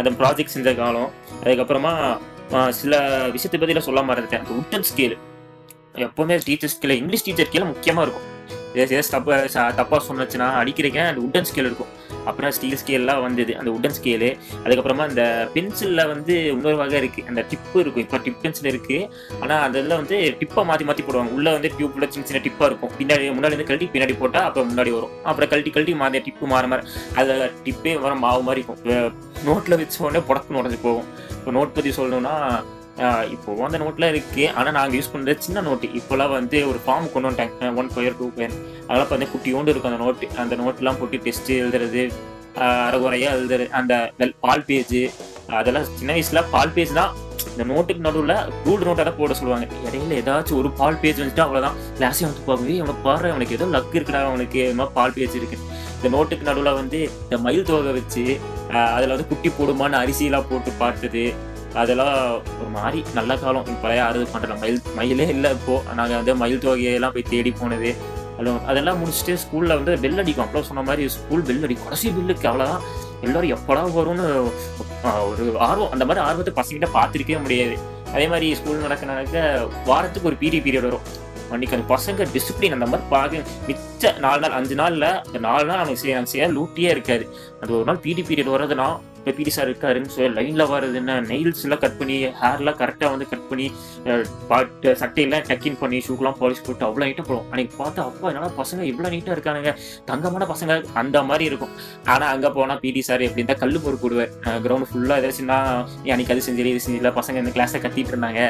அந்த 0.00 0.10
ப்ராஜெக்ட் 0.20 0.54
செஞ்ச 0.56 0.74
காலம் 0.80 1.10
அதுக்கப்புறமா 1.42 1.92
சில 2.80 3.00
விஷயத்தை 3.34 3.58
பத்தியில 3.62 3.80
சொல்ல 3.86 4.02
மறந்துட்டேன். 4.10 4.42
அந்த 4.44 4.52
உட்டன் 4.60 4.86
ஸ்கேல் 4.90 5.16
எப்பவுமே 6.06 6.36
டீச்சர்ஸ் 6.48 6.80
கீழே 6.82 6.96
இங்கிலீஷ் 7.00 7.24
டீச்சர் 7.26 7.52
கீழே 7.54 7.64
முக்கியமா 7.72 8.02
இருக்கும். 8.06 8.27
ஏதாச்சும் 8.74 9.14
தப்பா 9.16 9.36
தப்பாக 9.44 9.72
தப்பா 9.80 9.98
சொன்னச்சுன்னா 10.08 10.48
அடிக்கிறீங்க 10.62 11.00
அந்த 11.10 11.20
உட்டன் 11.26 11.48
ஸ்கேல் 11.50 11.68
இருக்கும். 11.70 11.92
அப்புறம் 12.28 12.52
ஸ்டீல் 12.56 12.78
ஸ்கேல்லாம் 12.80 13.20
வந்தது 13.24 13.52
அந்த 13.60 13.70
உட்டன் 13.74 13.94
ஸ்கேலு 13.96 14.28
அதுக்கப்புறமா 14.64 15.04
அந்த 15.10 15.22
பென்சிலில் 15.54 16.02
வந்து 16.12 16.34
இன்னொரு 16.52 16.76
வகை 16.80 16.96
இருக்குது 17.02 17.26
அந்த 17.30 17.40
டிப்பு 17.50 17.78
இருக்கும் 17.82 18.04
இப்போ 18.04 18.18
டிப் 18.24 18.40
பென்சில் 18.42 18.70
இருக்குது 18.72 19.08
ஆனால் 19.42 19.62
அந்த 19.66 19.96
வந்து 20.00 20.16
டிப்பை 20.40 20.64
மாற்றி 20.70 20.86
மாற்றி 20.88 21.04
போடுவாங்க. 21.06 21.32
உள்ளே 21.36 21.50
வந்து 21.56 21.70
டியூப்ல 21.78 22.08
சின்ன 22.14 22.26
சின்ன 22.30 22.42
டிப்பாக 22.46 22.70
இருக்கும். 22.70 22.92
பின்னாடி 22.98 23.30
முன்னாடி 23.36 23.54
இருந்து 23.54 23.68
கழட்டி 23.70 23.88
பின்னாடி 23.94 24.16
போட்டால் 24.22 24.46
அப்புறம் 24.48 24.68
முன்னாடி 24.72 24.92
வரும். 24.96 25.14
அப்புறம் 25.30 25.50
கழட்டி 25.52 25.72
கழட்டி 25.76 25.94
மாதிரி 26.02 26.24
டிப்பு 26.28 26.46
மாற 26.54 26.66
மாதிரி 26.72 26.86
அதில் 27.20 27.44
டிப்பே 27.66 27.94
வர 28.04 28.14
மாவு 28.24 28.42
மாதிரி 28.48 28.62
இருக்கும். 28.62 29.14
நோட்டில் 29.48 29.78
வச்ச 29.82 30.04
உடனே 30.06 30.22
புடக்குன்னு 30.30 30.62
உடஞ்சி 30.62 30.80
போகும். 30.88 31.08
இப்போ 31.38 31.52
நோட் 31.58 31.74
பற்றி 31.78 31.92
சொல்லணும்னா 32.00 32.34
இப்போ 33.30 33.64
அந்த 33.64 33.78
நோட்ல 33.78 34.08
இருக்கு. 34.08 34.52
ஆனா 34.52 34.70
நாங்க 34.70 34.96
யூஸ் 34.96 35.12
பண்றது 35.12 35.38
சின்ன 35.38 35.60
நோட்டு 35.60 35.88
இப்போலாம் 35.88 36.30
வந்து 36.30 36.68
ஒரு 36.68 36.78
ஃபார்ம் 36.86 37.12
கொண்டு 37.12 37.28
வந்துட்டாங்க 37.28 37.76
ஒன் 37.76 37.90
கொயர் 37.96 38.16
டூ 38.18 38.30
கொயர் 38.36 38.56
அதெல்லாம் 38.86 39.08
வந்து 39.08 39.28
குட்டியோண்டு 39.34 39.68
இருக்கும் 39.68 39.92
அந்த 39.92 40.04
நோட்டு 40.04 40.28
அந்த 40.36 40.56
நோட்டெலாம் 40.56 40.98
போட்டு 40.98 41.16
டெஸ்ட் 41.16 41.52
எழுதுறது 41.52 42.02
ஆஹ் 42.56 42.84
அரைகுறையா 42.88 43.30
எழுதுறது 43.36 43.68
அந்த 43.70 44.12
வெல்- 44.18 44.34
பால் 44.40 44.64
பேஜ் 44.64 45.10
அதெல்லாம் 45.48 45.84
சின்ன 45.94 46.14
வயசுல 46.14 46.44
பால் 46.50 46.70
பேஜ் 46.70 46.92
தான். 46.92 47.12
இந்த 47.52 47.74
நோட்டுக்கு 47.74 47.98
நடுவில் 47.98 48.34
ரூல் 48.66 48.84
நோட்டாக 48.84 49.12
போட 49.12 49.34
சொல்லுவாங்க. 49.34 49.66
இடையில 49.86 50.18
ஏதாச்சும் 50.20 50.58
ஒரு 50.58 50.70
பால் 50.70 50.98
பேஜ் 51.00 51.20
வந்துட்டு 51.20 51.44
அவ்வளோதான் 51.44 51.76
கிளாஸே 51.98 52.22
வந்து 52.22 52.40
பார்க்கவே 52.46 52.78
அவனுக்கு 52.78 53.02
பாரு 53.02 53.30
அவனுக்கு 53.30 53.54
ஏதோ 53.54 53.64
லக் 53.64 53.94
இருக்குடா 53.94 54.24
அவனுக்கு 54.24 54.58
இது 54.64 54.74
மாதிரி 54.74 54.94
பால் 54.94 55.12
பேஜ் 55.12 55.34
இருக்கு. 55.34 55.58
இந்த 55.96 56.08
நோட்டுக்கு 56.16 56.42
நடுவில் 56.42 56.72
வந்து 56.72 57.10
இந்த 57.24 57.38
மயில் 57.38 57.64
தோகை 57.64 57.92
வச்சு 57.92 58.24
அதில் 58.72 59.08
வந்து 59.08 59.26
குட்டி 59.26 59.48
போடுமான்னு 59.48 60.00
அரிசியெல்லாம் 60.02 60.48
போட்டு 60.50 60.70
பார்த்தது. 60.78 61.34
அதெல்லாம் 61.82 62.14
ஒரு 62.60 62.70
மாதிரி 62.76 63.00
நல்ல 63.18 63.32
காலம். 63.42 63.66
இப்போ 63.74 63.88
யாரும் 63.98 64.22
இது 64.22 64.32
பண்ணுறோம் 64.34 64.60
மயில் 64.62 64.80
மயிலே 64.98 65.26
இல்லை 65.34 65.50
இப்போது 65.56 65.96
நாங்கள் 65.98 66.18
வந்து 66.20 66.34
மயில் 66.42 66.64
தொகையெல்லாம் 66.64 67.14
போய் 67.16 67.30
தேடி 67.34 67.52
போனது. 67.60 67.90
அதுவும் 68.38 68.64
அதெல்லாம் 68.70 68.98
முடிச்சுட்டு 69.02 69.34
ஸ்கூலில் 69.44 69.76
வந்து 69.78 69.92
பெல் 70.04 70.20
அடிக்கும். 70.22 70.46
அப்போ 70.46 70.62
சொன்ன 70.70 70.84
மாதிரி 70.88 71.04
ஸ்கூல் 71.18 71.46
பெல் 71.50 71.64
அடிக்கும். 71.66 71.86
கடைசி 71.88 72.08
பெல்லுக்கு 72.16 72.48
அவ்வளோதான் 72.50 72.82
எல்லோரும் 73.26 73.54
எப்படா 73.56 73.84
வரும்னு 73.98 74.26
ஒரு 75.30 75.46
ஆர்வம். 75.68 75.92
அந்த 75.94 76.04
மாதிரி 76.08 76.24
ஆர்வத்தை 76.26 76.52
பசங்கிட்ட 76.58 76.90
பார்த்துருக்கவே 76.98 77.40
முடியாது. 77.46 77.76
அதே 78.14 78.26
மாதிரி 78.32 78.48
ஸ்கூல் 78.58 78.84
நடக்க 78.84 79.06
நடக்க 79.12 79.40
வாரத்துக்கு 79.88 80.30
ஒரு 80.30 80.38
பீரியட் 80.42 80.66
பீரியட் 80.66 80.88
வரும். 80.90 81.06
அன்றைக்கி 81.54 81.74
அந்த 81.76 81.86
பசங்க 81.92 82.24
டிசிப்ளின் 82.32 82.74
அந்த 82.76 82.86
மாதிரி 82.92 83.06
பார்க்க 83.12 83.42
மிச்ச 83.68 84.10
நாலு 84.24 84.40
நாள் 84.44 84.56
அஞ்சு 84.56 84.74
நாளில் 84.80 85.06
அந்த 85.26 85.38
நாலு 85.46 85.64
நாள் 85.68 85.80
அவனுக்கு 85.82 86.02
செய்ய 86.32 86.48
லூட்டியே 86.56 86.90
இருக்காது 86.94 87.24
அந்த 87.60 87.70
ஒரு 87.78 87.86
நாள் 87.88 88.00
பீடி 88.06 88.22
பீரியட் 88.28 88.54
வர்றதுனா 88.54 88.88
இப்போ 89.26 89.50
சார் 89.56 89.68
இருக்காருன்னு 89.70 90.12
சொல்லி 90.14 90.28
லைனில் 90.36 90.64
வர்றது 90.72 90.96
என்ன? 91.00 91.14
நெயில்ஸ் 91.30 91.64
கட் 91.84 91.98
பண்ணி 92.00 92.16
ஹேர்லாம் 92.42 92.78
கரெக்டாக 92.80 93.10
வந்து 93.14 93.26
கட் 93.32 93.46
பண்ணி 93.50 93.66
பாட்டு 94.50 94.90
சட்டையெல்லாம் 95.02 95.44
டக்கின் 95.50 95.78
பண்ணி 95.82 95.98
ஷூக்கெலாம் 96.06 96.38
பாலிஷ் 96.40 96.64
போட்டு 96.66 96.84
அவ்வளோ 96.88 97.04
நீட்டாக 97.08 97.26
போடும். 97.28 97.46
அன்றைக்கி 97.52 97.72
பார்த்தா 97.80 98.06
அப்பா 98.10 98.30
என்னால் 98.32 98.56
பசங்க 98.60 98.82
இவ்வளோ 98.90 99.10
நீட்டாக 99.14 99.36
இருக்கானுங்க. 99.36 99.72
தங்கமான 100.10 100.46
பசங்க 100.52 100.80
அந்த 101.02 101.22
மாதிரி 101.30 101.44
இருக்கும். 101.50 101.74
ஆனால் 102.14 102.30
அங்கே 102.34 102.50
போனால் 102.58 102.80
பிடி 102.84 103.02
சார் 103.10 103.26
எப்படி 103.26 103.42
இருந்தால் 103.42 103.62
கல் 103.64 103.82
பொறுப்பு 103.86 104.06
விடுவேன் 104.08 104.32
கிரவுண்டு 104.64 104.90
ஃபுல்லாக 104.92 105.20
ஏதாச்சும்னா 105.22 105.46
நான் 105.48 106.12
அன்னைக்கு 106.14 106.34
அது 106.34 106.46
செஞ்சிடல 106.48 106.72
இது 106.74 106.84
செஞ்சு 106.86 107.14
பசங்க 107.20 107.44
இந்த 107.44 107.54
கிளாஸை 107.58 107.80
கத்திட்டு 107.86 108.14
இருந்தாங்க. 108.14 108.42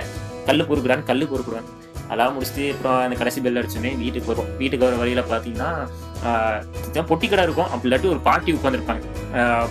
கல் 0.49 0.69
பொறுக்குறான்னு 0.71 1.09
கல் 1.13 1.31
பொறுக்குடுவேன் 1.33 1.69
அதெல்லாம் 2.09 2.35
முடிச்சுட்டு 2.37 2.67
அப்புறம் 2.75 2.99
அந்த 3.07 3.17
கடைசி 3.21 3.39
பெல் 3.45 3.59
அடிச்சோன்னே 3.61 3.91
வீட்டுக்கு 4.03 4.31
வருவோம். 4.31 4.53
வீட்டுக்கு 4.61 4.87
வர 4.87 4.97
வழியில் 5.01 5.29
பார்த்தீங்கன்னா 5.33 5.71
பொட்டி 7.11 7.27
கடை 7.29 7.45
இருக்கும். 7.49 7.69
அப்படி 7.73 7.89
இல்லாட்டி 7.89 8.09
ஒரு 8.15 8.21
பாட்டி 8.29 8.53
உட்காந்துருப்பாங்க 8.59 9.05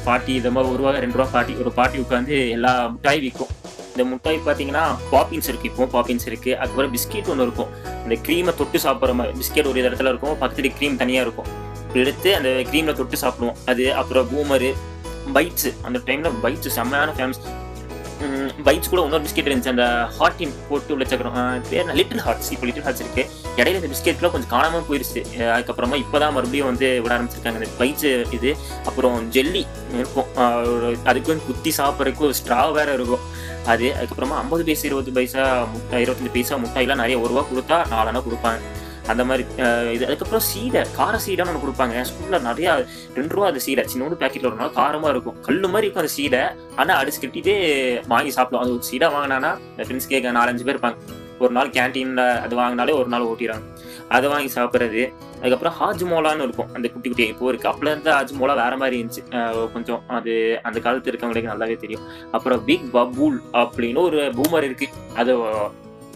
பாட்டி 0.08 0.32
இந்த 0.40 0.50
மாதிரி 0.56 0.72
ஒரு 0.74 0.82
ரூபா 0.82 0.92
ரெண்டு 1.04 1.18
ரூபா 1.20 1.30
பாட்டி 1.36 1.54
ஒரு 1.64 1.72
பாட்டி 1.80 1.98
உட்காந்து 2.06 2.36
எல்லா 2.56 2.72
மிட்டாய் 2.96 3.22
விற்கும். 3.26 3.52
இந்த 3.92 4.04
மிட்டாய் 4.10 4.40
பார்த்தீங்கன்னா 4.48 4.84
பாப்பின்ஸ் 5.14 5.48
இருக்கு. 5.52 5.70
இப்போ 5.72 5.86
பாப்பின்ஸ் 5.96 6.26
இருக்கு. 6.30 6.52
அதுக்கப்புறம் 6.58 6.94
பிஸ்கெட் 6.96 7.30
ஒன்று 7.34 7.48
இருக்கும். 7.48 7.72
இந்த 8.04 8.18
க்ரீமை 8.26 8.54
தொட்டு 8.60 8.80
சாப்பிட்ற 8.86 9.14
மாதிரி 9.20 9.34
பிஸ்கெட் 9.40 9.70
ஒரு 9.72 9.82
இடத்துல 9.84 10.12
இருக்கும். 10.14 10.36
பக்கத்துல 10.42 10.72
க்ரீம் 10.80 11.00
தனியாக 11.04 11.26
இருக்கும். 11.28 11.50
இப்படி 11.82 12.04
எடுத்து 12.06 12.30
அந்த 12.40 12.50
க்ரீமில் 12.70 12.98
தொட்டு 13.00 13.18
சாப்பிடுவோம். 13.24 13.58
அது 13.72 13.86
அப்புறம் 14.02 14.28
பூமரு 14.34 14.70
பைட்ஸ் 15.36 15.70
அந்த 15.88 16.00
டைம்ல 16.08 16.30
பைட்ஸ் 16.44 16.76
செம்மையான 16.78 17.14
ஃபேமஸ் 17.18 17.42
பைட்ஸ் 18.66 18.90
கூட 18.92 19.02
இன்னொரு 19.06 19.26
பிஸ்கெட் 19.26 19.48
இருந்துச்சு. 19.50 19.72
அந்த 19.74 19.86
ஹாட்டின் 20.18 20.54
போட்டு 20.70 20.94
உள்ள 20.94 21.06
சக்கரம். 21.12 21.36
பேர் 21.70 21.92
லிட்டில் 22.00 22.22
ஹார்ட்ஸ் 22.26 22.50
இப்போ 22.54 22.66
லிட்டில் 22.70 22.86
ஹார்ட்ஸ் 22.88 23.04
இருக்கு. 23.06 23.24
இடையில 23.60 23.80
இந்த 23.82 23.90
பிஸ்கெட்லாம் 23.94 24.34
கொஞ்சம் 24.36 24.54
காணாம 24.56 24.82
போயிருச்சு. 24.88 25.22
அதுக்கப்புறமா 25.56 25.58
அதுக்கப்புறமா 25.58 25.98
இப்போதான் 26.04 26.36
மறுபடியும் 26.38 26.70
வந்து 26.72 26.88
விட 27.04 27.14
ஆரம்பிச்சிருக்காங்க. 27.18 27.60
இந்த 27.62 27.72
பைட்ஸ் 27.82 28.34
இது. 28.38 28.52
அப்புறம் 28.86 29.30
ஜெல்லி 29.36 29.64
இருக்கும். 30.00 30.32
அதுக்கு 31.10 31.32
வந்து 31.34 31.48
குத்தி 31.50 31.74
சாப்பிட்றதுக்கு 31.80 32.28
ஒரு 32.30 32.38
ஸ்ட்ரா 32.42 32.60
வேற 32.80 32.90
இருக்கும். 33.00 33.26
அது 33.74 33.86
அதுக்கப்புறமா 34.00 34.36
ஐம்பது 34.44 34.66
பைசா 34.68 34.86
இருபது 34.90 35.12
பைசா 35.20 35.44
முட்டை 35.72 36.04
இருபத்தஞ்சு 36.04 36.36
பைசா 36.36 36.56
முட்டையெல்லாம் 36.66 37.02
நிறைய 37.04 37.20
ஒரு 37.20 37.34
ரூபா 37.34 37.46
கொடுத்தா 37.50 37.78
நாலனா 37.94 38.22
கொடுப்பாங்க. 38.28 38.62
அந்த 39.14 39.24
மாதிரி 39.30 39.44
இது 39.96 40.04
அதுக்கப்புறம் 40.08 40.46
சீடை 40.50 40.82
கார 40.98 41.16
சீடைன்னு 41.26 41.52
ஒன்று 41.52 41.64
கொடுப்பாங்க. 41.66 42.06
ஃபுல்லாக 42.16 42.42
நிறையா 42.50 42.74
ரெண்டு 43.20 43.34
ரூபா 43.36 43.48
அந்த 43.52 43.62
சீடை 43.68 43.86
சின்னோண்டு 43.94 44.20
பேக்கெட்டில் 44.24 44.52
ஒரு 44.52 44.60
நாள் 44.64 44.76
காரமாக 44.80 45.14
இருக்கும். 45.16 45.38
கல் 45.48 45.62
மாதிரி 45.76 45.88
இருக்கும் 45.88 46.06
அந்த 46.06 46.16
சீடை. 46.18 46.42
ஆனால் 46.82 46.98
அடிச்சு 47.02 47.22
கட்டிட்டு 47.24 47.56
வாங்கி 48.14 48.34
சாப்பிடுவோம். 48.38 48.66
அது 48.66 48.76
ஒரு 48.78 48.86
சீடை 48.90 49.10
வாங்கினானா 49.16 49.54
ஃப்ரெண்ட்ஸ் 49.86 50.12
கேட்க 50.14 50.38
நாலஞ்சு 50.40 50.68
பேர் 50.68 50.78
இருப்பாங்க. 50.78 51.00
ஒரு 51.46 51.54
நாள் 51.56 51.72
கேன்டீனில் 51.78 52.22
அது 52.44 52.54
வாங்கினாலே 52.60 52.94
ஒரு 53.00 53.10
நாள் 53.14 53.26
ஓட்டிடுறாங்க. 53.32 53.66
அதை 54.16 54.28
வாங்கி 54.34 54.50
சாப்பிட்றது. 54.58 55.02
அதுக்கப்புறம் 55.40 55.76
ஹாஜ் 55.80 56.04
மோலான்னு 56.12 56.46
இருக்கும். 56.46 56.70
அந்த 56.76 56.88
குட்டி 56.94 57.08
குட்டி 57.10 57.26
இப்போ 57.32 57.50
இருக்கு 57.52 57.68
அப்பல 57.72 57.92
இருந்து 57.94 58.10
ஹாஜ் 58.16 58.32
மோலா 58.40 58.54
வேற 58.62 58.74
மாதிரி 58.82 58.96
இருந்துச்சு. 59.00 59.24
கொஞ்சம் 59.74 60.02
அது 60.18 60.34
அந்த 60.68 60.78
காலத்து 60.86 61.12
இருக்கவங்களுக்கு 61.12 61.52
நல்லாவே 61.52 61.76
தெரியும். 61.84 62.06
அப்புறம் 62.38 62.64
பிக் 62.70 62.88
பபூல் 62.96 63.38
அப்படின்னு 63.64 64.02
ஒரு 64.08 64.22
பூமர் 64.40 64.68
இருக்கு. 64.70 64.88
அது 65.22 65.34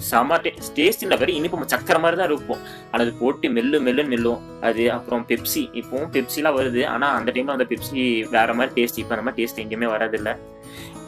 செம 0.09 0.37
டேஸ்ட் 0.77 1.03
இல்லை 1.05 1.17
வெறும் 1.21 1.37
இனிப்பு 1.39 1.71
சக்கரை 1.73 1.99
மாதிரி 2.03 2.19
தான் 2.21 2.29
இருக்கும். 2.31 2.61
ஆனால் 2.91 3.05
அது 3.05 3.13
போட்டு 3.21 3.49
மெல்லு 3.57 3.79
மெல்லுன்னு 3.87 4.11
மெல்லும். 4.13 4.41
அது 4.67 4.83
அப்புறம் 4.97 5.23
பெப்சி. 5.31 5.63
இப்போவும் 5.81 6.11
பெப்சிலாம் 6.17 6.57
வருது. 6.59 6.83
ஆனால் 6.93 7.15
அந்த 7.19 7.31
டைம்ல 7.37 7.57
அந்த 7.57 7.67
பெப்சி 7.71 8.03
வேற 8.35 8.53
மாதிரி 8.59 8.75
டேஸ்ட் 8.79 9.01
இப்போ 9.03 9.15
அந்த 9.15 9.25
மாதிரி 9.27 9.39
டேஸ்ட் 9.41 9.63
எங்கேயுமே 9.65 9.89
வரதில்லை 9.95 10.35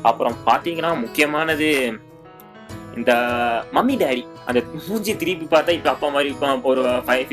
அப்புறம் 0.10 0.36
பார்த்தீங்கன்னா 0.48 0.92
முக்கியமானது 1.04 1.70
இந்த 3.00 3.12
மம்மி 3.76 3.96
டேடி. 4.02 4.24
அந்த 4.50 4.60
மூஞ்சி 4.88 5.14
திருப்பி 5.22 5.46
பார்த்தா 5.54 5.78
இப்போ 5.78 5.90
அப்பா 5.94 6.08
மாதிரி 6.16 6.30
இப்போ 6.34 6.72
ஒரு 6.74 6.84
ஃபைவ் 7.08 7.32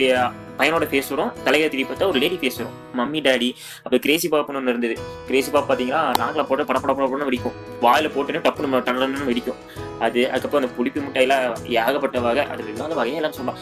பையனோட 0.61 0.87
ஃபேஸ் 0.89 1.11
வரும். 1.13 1.31
தலையை 1.45 1.67
திருப்பி 1.73 1.89
பார்த்தா 1.91 2.09
ஒரு 2.13 2.19
லேடி 2.23 2.37
ஃபேஸ் 2.41 2.59
வரும். 2.61 2.75
Mummy 2.99 3.21
daddy. 3.27 3.49
அப்போ 3.85 3.97
கிரேசி 4.07 4.27
பாப்புன்னு 4.33 4.61
ஒன்று 4.61 4.73
இருந்தது. 4.75 4.97
கிரேசி 5.29 5.51
பாப் 5.55 5.69
பார்த்தீங்கன்னா 5.69 6.03
நாக்கில் 6.21 6.47
போட்டு 6.49 6.67
பட 6.71 6.79
பட 6.81 6.93
படப்படன்னு 6.97 7.29
வெடிக்கும். 7.29 7.57
வாயில் 7.85 8.13
போட்டுன்னு 8.17 8.45
டப்புன்னு 8.47 8.83
டன்னு 8.89 9.31
வெடிக்கும். 9.31 9.61
அது 10.07 10.21
அதுக்கப்புறம் 10.31 10.63
அந்த 10.63 10.73
புளிப்பு 10.77 11.05
மிட்டாயெல்லாம் 11.07 11.45
ஏகப்பட்ட 11.83 12.21
வகை 12.27 12.45
அது 12.53 12.69
இல்லாத 12.73 12.95
வகையெல்லாம் 13.01 13.37
சொல்லலாம். 13.39 13.59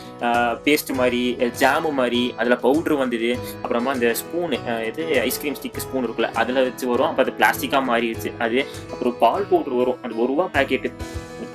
பேஸ்ட் 0.67 0.93
மாதிரி 1.01 1.23
ஜாமு 1.63 1.91
மாதிரி 2.01 2.23
அதில் 2.41 2.63
பவுட்ரு 2.67 2.97
வந்தது 3.03 3.31
அப்புறமா 3.63 3.93
அந்த 3.97 4.11
ஸ்பூனு 4.21 4.59
இது 4.91 5.05
ஐஸ்கிரீம் 5.27 5.59
ஸ்டிக் 5.61 5.83
ஸ்பூன் 5.87 6.07
இருக்குல்ல 6.09 6.31
அதில் 6.43 6.65
வச்சு 6.69 6.87
வரும் 6.93 7.11
அப்போ 7.11 7.25
அது 7.27 7.35
பிளாஸ்டிக்காக 7.41 7.85
மாறிடுச்சு. 7.91 8.33
அது 8.47 8.59
அப்புறம் 8.93 9.19
பால் 9.25 9.49
பவுட்ரு 9.53 9.81
வரும். 9.83 10.01
அது 10.05 10.21
ஒரு 10.23 10.31
ரூபா 10.33 10.47
பேக்கெட்டு 10.57 10.91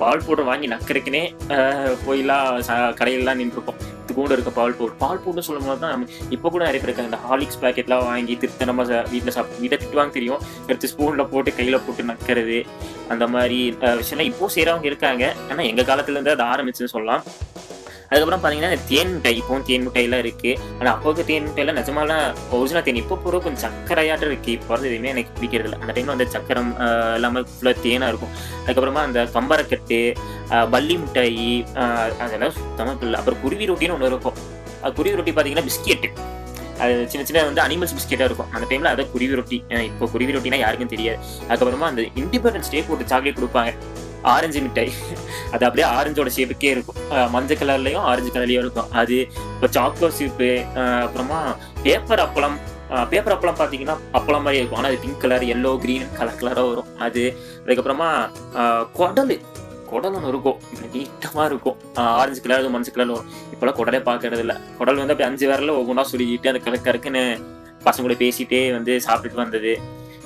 பால் 0.02 0.24
பவுடர் 0.26 0.48
வாங்கி 0.50 0.68
நக்கறதுக்குனே 0.74 1.24
போயெல்லாம் 2.06 2.46
கடையிலலாம் 3.00 3.40
நின்றுருப்போம். 3.42 3.80
இது 4.14 4.22
கூட 4.22 4.34
இருக்க 4.36 4.50
பால் 4.58 4.74
பவுடர் 4.78 4.98
பால் 5.02 5.20
பவுடர் 5.22 5.46
சொல்லும் 5.46 5.66
போது 5.68 5.80
தான் 5.84 6.02
இப்போ 6.34 6.46
கூட 6.54 6.60
நிறைய 6.68 6.80
பேருக்கு 6.82 7.02
அந்த 7.04 7.12
இந்த 7.14 7.26
ஹார்லிக்ஸ் 7.26 7.58
பேக்கெட்லாம் 7.62 8.04
வாங்கி 8.08 8.34
திருத்த 8.42 8.66
நம்ம 8.70 8.82
வீட்டில் 9.12 9.34
சாப்பிட்டு 9.36 9.60
வீட்டை 9.62 9.76
திட்டுவாங்க 9.82 10.12
தெரியும். 10.16 10.40
எடுத்து 10.68 10.90
ஸ்பூனில் 10.92 11.28
போட்டு 11.32 11.50
கையில் 11.58 11.82
போட்டு 11.86 12.02
நக்கிறது 12.10 12.58
அந்த 13.12 13.24
மாதிரி 13.34 13.58
விஷயம்லாம் 14.00 14.30
இப்போ 14.30 14.48
செய்கிறவங்க 14.56 14.88
இருக்காங்க. 14.90 15.24
ஆனால் 15.50 15.68
எங்கள் 15.70 15.88
காலத்துலேருந்து 15.90 16.34
அது 16.36 16.44
ஆரம்பிச்சுன்னு 16.52 16.94
சொல்லலாம். 16.96 17.22
அதுக்கப்புறம் 18.08 18.40
பார்த்தீங்கன்னா 18.40 18.70
இந்த 18.72 18.86
தேன் 18.90 19.12
மிட்டாய் 19.14 19.38
இப்போவும் 19.40 19.64
தேன் 19.68 19.84
மிட்டாயெல்லாம் 19.86 20.22
இருக்குது 20.24 20.50
ஆனால் 20.78 20.92
அப்போக்கு 20.94 21.22
தேன் 21.30 21.46
மிட்டாயெல்லாம் 21.46 21.78
நிஜமாலாம் 21.78 22.24
ஒரிஜினல் 22.56 22.84
தேன். 22.86 23.00
இப்போ 23.02 23.16
பூரா 23.16 23.38
கொஞ்சம் 23.38 23.64
சக்கரையாட்டம் 23.66 24.30
இருக்குது 24.30 24.54
இப்போ 24.56 24.70
வரது 24.72 24.88
எதுவுமே 24.90 25.12
எனக்கு 25.14 25.32
பிடிக்கிறது 25.36 25.68
இல்லை. 25.68 25.78
அந்த 25.82 25.92
டைமில் 25.92 26.14
வந்து 26.14 26.26
சக்கரம் 26.36 26.70
இல்லாமல் 27.16 27.46
ஃபுல்லாக 27.52 27.82
தேனாக 27.84 28.12
இருக்கும். 28.12 28.32
அதுக்கப்புறமா 28.62 29.02
அந்த 29.08 29.22
கம்பரக்கட்டு 29.36 30.00
ஆஹ், 30.54 30.68
மிட்டாயி 31.02 31.48
ஆஹ், 31.82 32.12
அதெல்லாம் 32.24 32.54
சுத்தமாக 32.58 33.04
இல்லை 33.06 33.18
அப்புறம் 33.20 33.42
குருவி 33.42 33.66
ரொட்டின்னு 33.66 33.96
ஒன்று 33.96 34.12
இருக்கும். 34.12 34.38
அது 34.82 34.94
குருவி 34.94 35.16
ரொட்டி 35.16 35.32
பார்த்தீங்கன்னா 35.32 35.66
பிஸ்கெட்டு. 35.68 36.08
அது 36.80 36.94
சின்ன 37.10 37.24
சின்ன 37.26 37.42
வந்து 37.44 37.60
அனிமல்ஸ் 37.60 37.94
பிஸ்கெட்டாக 37.94 38.28
இருக்கும். 38.28 38.48
அந்த 38.54 38.66
டைமில் 38.70 38.92
அதை 38.92 39.04
குருவி 39.12 39.34
ரொட்டி. 39.34 39.58
இப்போ 39.88 40.06
குருவி 40.06 40.32
ரொட்டினா 40.32 40.58
யாருக்கும் 40.58 40.92
தெரியாது. 40.94 41.18
அதுக்கப்புறமா 41.48 41.86
அந்த 41.86 42.02
இண்டிபெண்டன்ஸ் 42.22 42.70
டே 42.70 42.82
போட்டு 42.82 43.04
சாக்லேட் 43.08 43.38
கொடுப்பாங்க. 43.40 43.72
ஆரஞ்சு 44.32 44.60
மிட்டாய். 44.64 44.92
அது 45.54 45.64
அப்படியே 45.68 45.86
ஆரஞ்சோட 45.96 46.30
ஷேப்புக்கே 46.36 46.70
இருக்கும். 46.74 46.98
மஞ்சள் 47.34 47.58
கலர்லையும் 47.62 48.04
ஆரஞ்சு 48.10 48.30
கலர்லையும் 48.34 48.62
இருக்கும். 48.64 48.88
அது 49.00 49.16
இப்போ 49.54 49.68
சாக்கோ 49.76 50.08
சீப்பு 50.18 50.50
அப்புறமா 51.06 51.40
பேப்பர் 51.86 52.22
அப்பளம். 52.26 52.56
பேப்பர் 53.12 53.34
அப்பளம் 53.34 53.58
பார்த்தீங்கன்னா 53.60 53.96
அப்பளம் 54.18 54.44
மாதிரி 54.46 54.60
இருக்கும். 54.60 54.80
ஆனால் 54.80 54.90
அது 54.92 55.02
pink 55.04 55.22
colour 55.24 55.44
yellow 55.54 55.72
green 55.84 56.06
colour 56.18 56.40
கலராக 56.40 56.66
வரும். 56.70 56.90
அது 57.06 57.22
அதுக்கப்புறமா 57.64 58.08
குடல். 58.98 59.36
குடல் 59.90 60.16
ஒன்று 60.18 60.30
இருக்கும். 60.32 60.58
நீட்டமாக 60.94 61.46
இருக்கும். 61.50 61.76
ஆரஞ்சு 62.20 62.40
கலர் 62.44 62.72
மஞ்சள் 62.76 62.96
கலர் 62.96 63.12
வரும். 63.14 63.30
இப்போலாம் 63.54 63.78
குடலே 63.80 64.00
பார்க்கறது 64.10 64.44
இல்லை 64.44 64.56
குடல் 64.78 65.00
வந்து 65.02 65.14
அப்படியே 65.14 65.30
அஞ்சு 65.30 65.46
விரல 65.50 65.74
ஒவ்வொன்றா 65.80 66.04
சொல்லிக்கிட்டு 66.12 66.50
அந்த 66.52 66.62
கலக்கு 66.68 67.12
பசங்க 67.86 68.04
கூட 68.04 68.14
பேசிகிட்டே 68.24 68.60
வந்து 68.76 68.92
சாப்பிட்டுட்டு 69.06 69.42
வந்தது. 69.44 69.72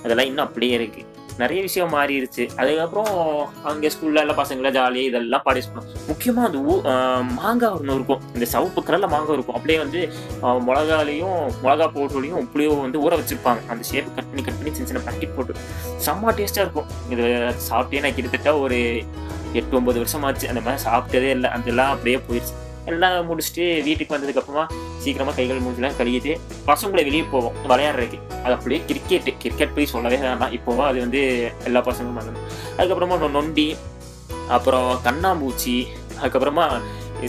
அதெல்லாம் 0.03 0.29
இன்னும் 0.31 0.47
அப்படியே 0.49 0.75
இருக்குது 0.79 1.07
நிறைய 1.41 1.61
விஷயம் 1.67 1.93
மாறிடுச்சு. 1.97 2.45
அதுக்கப்புறம் 2.61 3.13
அங்கே 3.71 3.91
ஸ்கூல்ல 3.95 4.23
எல்லாம் 4.25 4.39
பசங்களை 4.41 4.71
ஜாலியாக 4.77 5.09
இதெல்லாம் 5.11 5.45
பார்ட்டிஸ் 5.47 5.69
பண்ணுவோம் 5.71 6.07
முக்கியமாக 6.11 6.49
அந்த 6.49 6.59
ஊ 6.71 6.75
மாங்காய் 7.39 7.75
ஒன்று 7.79 7.97
இருக்கும். 7.99 8.23
இந்த 8.37 8.47
சவுப்பு 8.55 8.83
கலரில் 8.89 9.13
மாங்காய் 9.15 9.37
இருக்கும். 9.39 9.57
அப்படியே 9.59 9.79
வந்து 9.85 10.01
மிளகாலையும் 10.69 11.41
மிளகா 11.65 11.89
பவுடர்லையும் 11.97 12.43
இப்படியோ 12.47 12.73
வந்து 12.85 13.03
ஊற 13.07 13.21
வச்சிருப்பாங்க. 13.21 13.63
அந்த 13.75 13.83
ஷேப் 13.91 14.15
கட் 14.19 14.31
பண்ணி 14.31 14.45
கட் 14.49 14.59
பண்ணி 14.61 14.75
சின்ன 14.77 14.91
சின்ன 14.93 15.05
பட்டி 15.09 15.29
போட்டு. 15.39 15.55
செம்ம 16.07 16.37
டேஸ்ட்டாக 16.41 16.67
இருக்கும். 16.67 16.89
இது 17.15 17.27
சாப்பிட்டே 17.71 18.03
நான் 18.07 18.17
கிட்டத்தட்ட 18.19 18.53
ஒரு 18.65 18.81
எட்டு 19.59 19.77
ஒம்பது 19.81 20.01
வருஷம் 20.05 20.25
ஆச்சு 20.29 20.49
அந்த 20.53 20.63
மாதிரி 20.65 20.83
சாப்பிட்டதே 20.89 21.31
இல்லை. 21.37 21.51
அதெல்லாம் 21.57 21.93
அப்படியே 21.95 22.19
போயிடுச்சு. 22.29 22.55
எல்லாம் 22.93 23.17
முடிச்சுட்டு 23.29 23.65
வீட்டுக்கு 23.87 24.15
வந்ததுக்கு 24.17 24.43
அப்புறமா 24.43 24.65
சீக்கிரமா 25.03 25.33
கைகள் 25.39 25.65
மூஞ்சிலாம் 25.67 25.99
கழுகிட்டு 25.99 26.33
பசங்களை 26.71 27.03
வெளியே 27.09 27.25
போவோம். 27.35 27.57
விளையாடுறதுக்கு. 27.71 28.21
அது 28.45 28.55
அப்படியே 28.57 28.81
கிரிக்கெட்டு 28.89 29.33
கிரிக்கெட் 29.43 29.75
போய் 29.75 29.93
சொல்லவே 29.95 30.19
வேண்டாம் 30.27 30.55
இப்போவும் 30.59 30.89
அது 30.91 30.99
வந்து 31.05 31.21
எல்லா 31.65 31.81
பசங்களும் 31.89 32.19
பண்ணணும். 32.19 32.47
அதுக்கப்புறமா 32.79 33.31
நொண்டி 33.37 33.69
அப்புறம் 34.57 34.89
கண்ணாம்பூச்சி 35.05 35.77
அதுக்கப்புறமா 36.21 36.67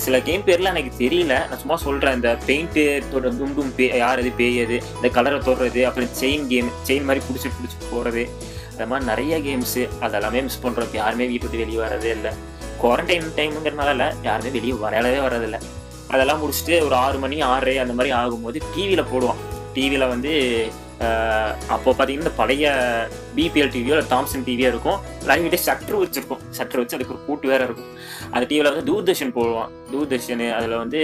சில 0.05 0.17
கேம் 0.27 0.43
பேர்லாம் 0.47 0.73
எனக்கு 0.73 0.91
தெரியல. 1.03 1.33
நான் 1.49 1.61
சும்மா 1.61 1.75
சொல்றேன். 1.85 2.15
இந்த 2.17 2.31
பெயிண்ட் 2.47 2.79
தொட 3.11 3.29
டும் 3.39 3.55
டும் 3.57 3.71
பே 3.77 3.85
யார் 3.97 4.21
அது 4.23 4.31
பேயது? 4.37 4.77
இந்த 4.95 5.09
கலரை 5.15 5.39
தொடுறது 5.47 5.81
அப்புறம் 5.89 6.11
செயின் 6.19 6.45
கேம் 6.51 6.69
செயின் 6.87 7.07
மாதிரி 7.07 7.25
பிடிச்சி 7.27 7.49
பிடிச்சி 7.57 7.77
போகிறது 7.91 8.23
அது 8.73 8.87
மாதிரி 8.91 9.07
நிறைய 9.11 9.37
கேம்ஸு 9.47 9.81
அதெல்லாமே 10.05 10.41
மிஸ் 10.47 10.61
பண்ணுறோம் 10.63 10.93
யாருமே 10.99 11.25
வீட்டு 11.31 11.47
விட்டு 11.47 11.63
வெளியே 11.63 11.81
வரதே 11.85 12.11
இல்லை. 12.17 12.31
குவாரண்டைன் 12.81 13.35
டைமுங்கிறனால 13.35 14.13
யாருமே 14.23 14.49
வெளியே 14.49 14.73
வரையாளவே 14.73 15.19
வரதில்லை 15.27 15.59
அதெல்லாம் 16.07 16.41
முடிச்சுட்டு 16.43 16.85
ஒரு 16.85 16.95
ஆறு 16.95 17.17
மணி 17.19 17.41
ஆறரை 17.41 17.77
அந்த 17.77 17.93
மாதிரி 17.93 18.15
ஆகும்போது 18.15 18.59
டிவியில் 18.75 19.09
போடுவான். 19.13 19.41
டிவியில் 19.73 20.07
வந்து 20.07 20.31
அப்போ 21.67 21.91
பார்த்தீங்கன்னா 21.91 22.23
இந்த 22.23 22.31
பழைய 22.31 22.71
பிபிஎல் 23.35 23.71
டிவியோ 23.75 23.93
இல்லை 23.95 24.05
தாம்சன் 24.09 24.45
டிவியோ 24.45 24.69
இருக்கும். 24.71 24.99
லைவ்கிட்டே 25.27 25.59
ஷட்டர் 25.65 25.99
வச்சுருக்கும். 26.01 26.41
ஷட்டர் 26.57 26.77
வச்சு 26.77 26.95
அதுக்கு 26.95 27.13
ஒரு 27.13 27.25
கூட்டு 27.25 27.47
வேற 27.47 27.63
இருக்கும். 27.63 27.89
அந்த 28.31 28.45
டிவியில் 28.47 28.73
வந்து 28.73 28.87
தூர்தர்ஷன் 28.91 29.35
போடுவான். 29.37 29.69
தூர்தர்ஷன் 29.91 30.53
அதில் 30.53 30.75
வந்து 30.77 30.99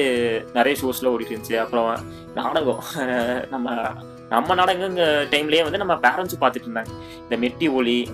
நிறைய 0.53 0.81
ஷோஸ்லாம் 0.81 1.13
ஓடிட்டு 1.13 1.33
இருந்துச்சு. 1.33 1.55
அப்புறம் 1.55 1.99
நாடகம். 2.35 2.83
நம்ம 3.49 3.89
நம்ம 4.29 4.53
நாடகங்க 4.53 5.25
டைம்லேயே 5.31 5.63
வந்து 5.63 5.77
நம்ம 5.77 5.93
பேரண்ட்ஸ் 5.93 6.41
பார்த்துட்டு 6.41 6.67
இருந்தாங்க. 6.67 6.91
இந்த 7.21 7.47
மெட்டி 7.47 7.73
ஒலி 7.73 8.09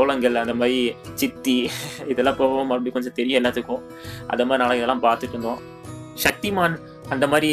ஓலங்கள் 0.00 0.40
அந்த 0.42 0.54
மாதிரி 0.60 0.78
சித்தி 1.20 1.56
இதெல்லாம் 2.12 2.40
போவோம் 2.40 2.68
மறுபடியும் 2.70 2.96
கொஞ்சம் 2.96 3.18
தெரியும் 3.20 3.40
எல்லாத்துக்கும். 3.42 3.84
அந்த 4.32 4.42
மாதிரி 4.48 4.62
நாடகம் 4.62 4.80
இதெல்லாம் 4.80 5.06
பார்த்துட்டு 5.06 5.36
இருந்தோம். 5.36 5.62
சக்திமான் 6.24 6.74
அந்த 7.14 7.24
மாதிரி 7.30 7.48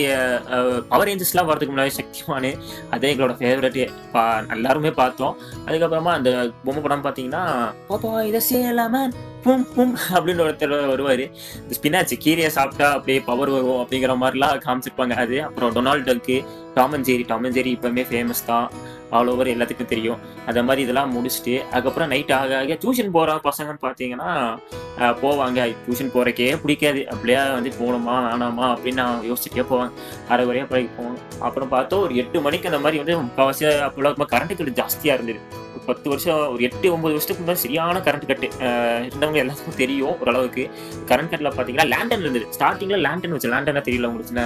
பவர் 0.89 1.07
ரேஞ்சஸ்லாம் 1.07 1.47
வரதுக்கு 1.49 1.73
முன்னாடி 1.73 1.91
சக்திமான் 1.99 2.47
அதே 2.95 3.09
எங்களோட 3.13 3.33
ஃபேவரட் 3.39 3.79
பா 4.13 4.23
எல்லாருமே 4.55 4.91
பார்த்தோம். 4.99 5.35
அதுக்கப்புறமா 5.65 6.13
அந்த 6.19 6.31
பொம்மை 6.65 6.81
படம் 6.83 7.05
பார்த்தீங்கன்னா 7.05 7.43
பாப்பா 7.89 8.11
இதை 8.29 8.41
செய்யலாமா? 8.51 9.01
பும் 9.43 9.65
பும் 9.75 9.93
அப்படின்னு 10.15 10.43
ஒருத்தர் 10.45 10.73
வருவார். 10.91 11.23
இந்த 11.61 11.73
ஸ்பினாச் 11.77 12.13
கீரையை 12.23 12.49
சாப்பிட்டா 12.55 12.87
அப்படியே 12.97 13.19
பவர் 13.29 13.51
வரும் 13.55 13.79
அப்படிங்கிற 13.83 14.13
மாதிரிலாம் 14.23 14.59
காமிச்சிருப்பாங்க. 14.65 15.13
அது 15.23 15.37
அப்புறம் 15.47 15.71
Donald 15.77 16.07
Duck 16.09 16.35
Tom 16.75 16.93
and 16.95 17.07
Jerry 17.09 17.23
Tom 17.31 17.45
and 17.47 17.57
Jerry 17.57 17.71
இப்போவுமே 17.75 18.03
ஃபேமஸ் 18.09 18.43
தான். 18.49 18.67
ஆல் 19.17 19.29
ஓவர் 19.31 19.49
எல்லாத்துக்கும் 19.53 19.89
தெரியும். 19.93 20.19
அந்த 20.49 20.59
மாதிரி 20.67 20.83
இதெல்லாம் 20.85 21.13
முடிச்சுட்டு 21.15 21.55
அதுக்கப்புறம் 21.71 22.11
நைட் 22.13 22.33
ஆக 22.37 22.55
ஆக 22.59 22.77
டியூஷன் 22.83 23.11
போகிற 23.15 23.39
பசங்கன்னு 23.47 23.81
பார்த்தீங்கன்னா 23.87 24.29
போவாங்க. 25.23 25.59
டியூஷன் 25.85 26.13
போகிறக்கே 26.15 26.47
பிடிக்காது. 26.63 27.01
அப்படியே 27.13 27.39
வந்து 27.57 27.73
போகணுமா 27.81 28.15
வேணாமா 28.27 28.67
அப்படின்னு 28.73 29.01
நான் 29.03 29.25
யோசிச்சுட்டே 29.31 29.65
போவேன். 29.71 29.91
அரை 30.33 30.45
வரையும் 30.51 30.71
போய் 30.73 30.87
போவோம் 30.99 31.17
அப்புறம் 31.47 31.73
பார்த்தா 31.73 32.01
ஒரு 32.05 32.15
எட்டு 32.23 32.45
மணிக்கு 32.47 32.71
அந்த 32.73 32.81
மாதிரி 32.85 33.03
வந்து 33.03 33.17
முக்கால்வாசி 33.25 33.67
அப்போ 33.89 34.29
கரண்ட் 34.35 34.55
கட்டு 34.61 34.79
ஜாஸ்தியாக 34.81 35.17
இருந்தது. 35.19 35.41
ஒரு 35.81 35.87
பத்து 35.89 36.09
வருஷம் 36.09 36.41
ஒரு 36.53 36.61
எட்டு 36.67 36.87
ஒன்பது 36.95 37.13
வருஷத்துக்கு 37.13 37.43
முன்னாடி 37.43 37.61
சரியான 37.63 37.99
கரண்ட் 38.07 38.27
கட்டு 38.29 38.47
இருந்தவங்க 39.05 39.37
எல்லாத்துக்கும் 39.43 39.79
தெரியும் 39.79 40.15
ஓரளவுக்கு. 40.21 40.63
கரண்ட் 41.09 41.31
கட்டில் 41.31 41.49
பார்த்தீங்கன்னா 41.55 41.85
லேண்டன் 41.93 42.23
இருந்தது. 42.25 42.45
ஸ்டார்டிங்கில் 42.55 43.03
லேண்டன் 43.05 43.33
வச்சு 43.35 43.49
லேண்டனாக 43.53 43.83
தெரியல 43.87 44.09
உங்களுக்கு 44.09 44.31
சின்ன 44.31 44.43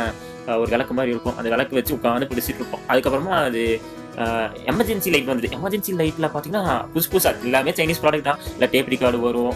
ஒரு 0.62 0.70
விளக்கு 0.74 0.94
மாதிரி 0.98 1.14
இருக்கும். 1.16 1.36
அந்த 1.40 1.50
விளக்கு 1.54 1.78
வச்சு 1.80 1.94
உட்காந்து 1.98 2.30
பிடிச்சிட்டு 2.32 2.62
இருப்போம். 2.62 2.86
அதுக்கப்புறமா 2.92 3.34
அது 3.50 3.64
எமர்ஜென்சி 4.72 5.10
லைட் 5.14 5.30
வந்தது. 5.32 5.50
எமர்ஜென்சி 5.58 5.94
லைட்டில் 6.02 6.30
பார்த்தீங்கன்னா 6.34 6.64
புதுசு 6.94 7.12
புதுசாக 7.14 7.46
எல்லாமே 7.50 7.72
சைனீஸ் 7.80 8.02
ப்ராடக்ட் 8.06 8.30
தான். 8.30 8.40
இல்லை 8.54 8.70
டேப் 8.76 8.92
ரிகார்டு 8.94 9.20
வரும். 9.28 9.54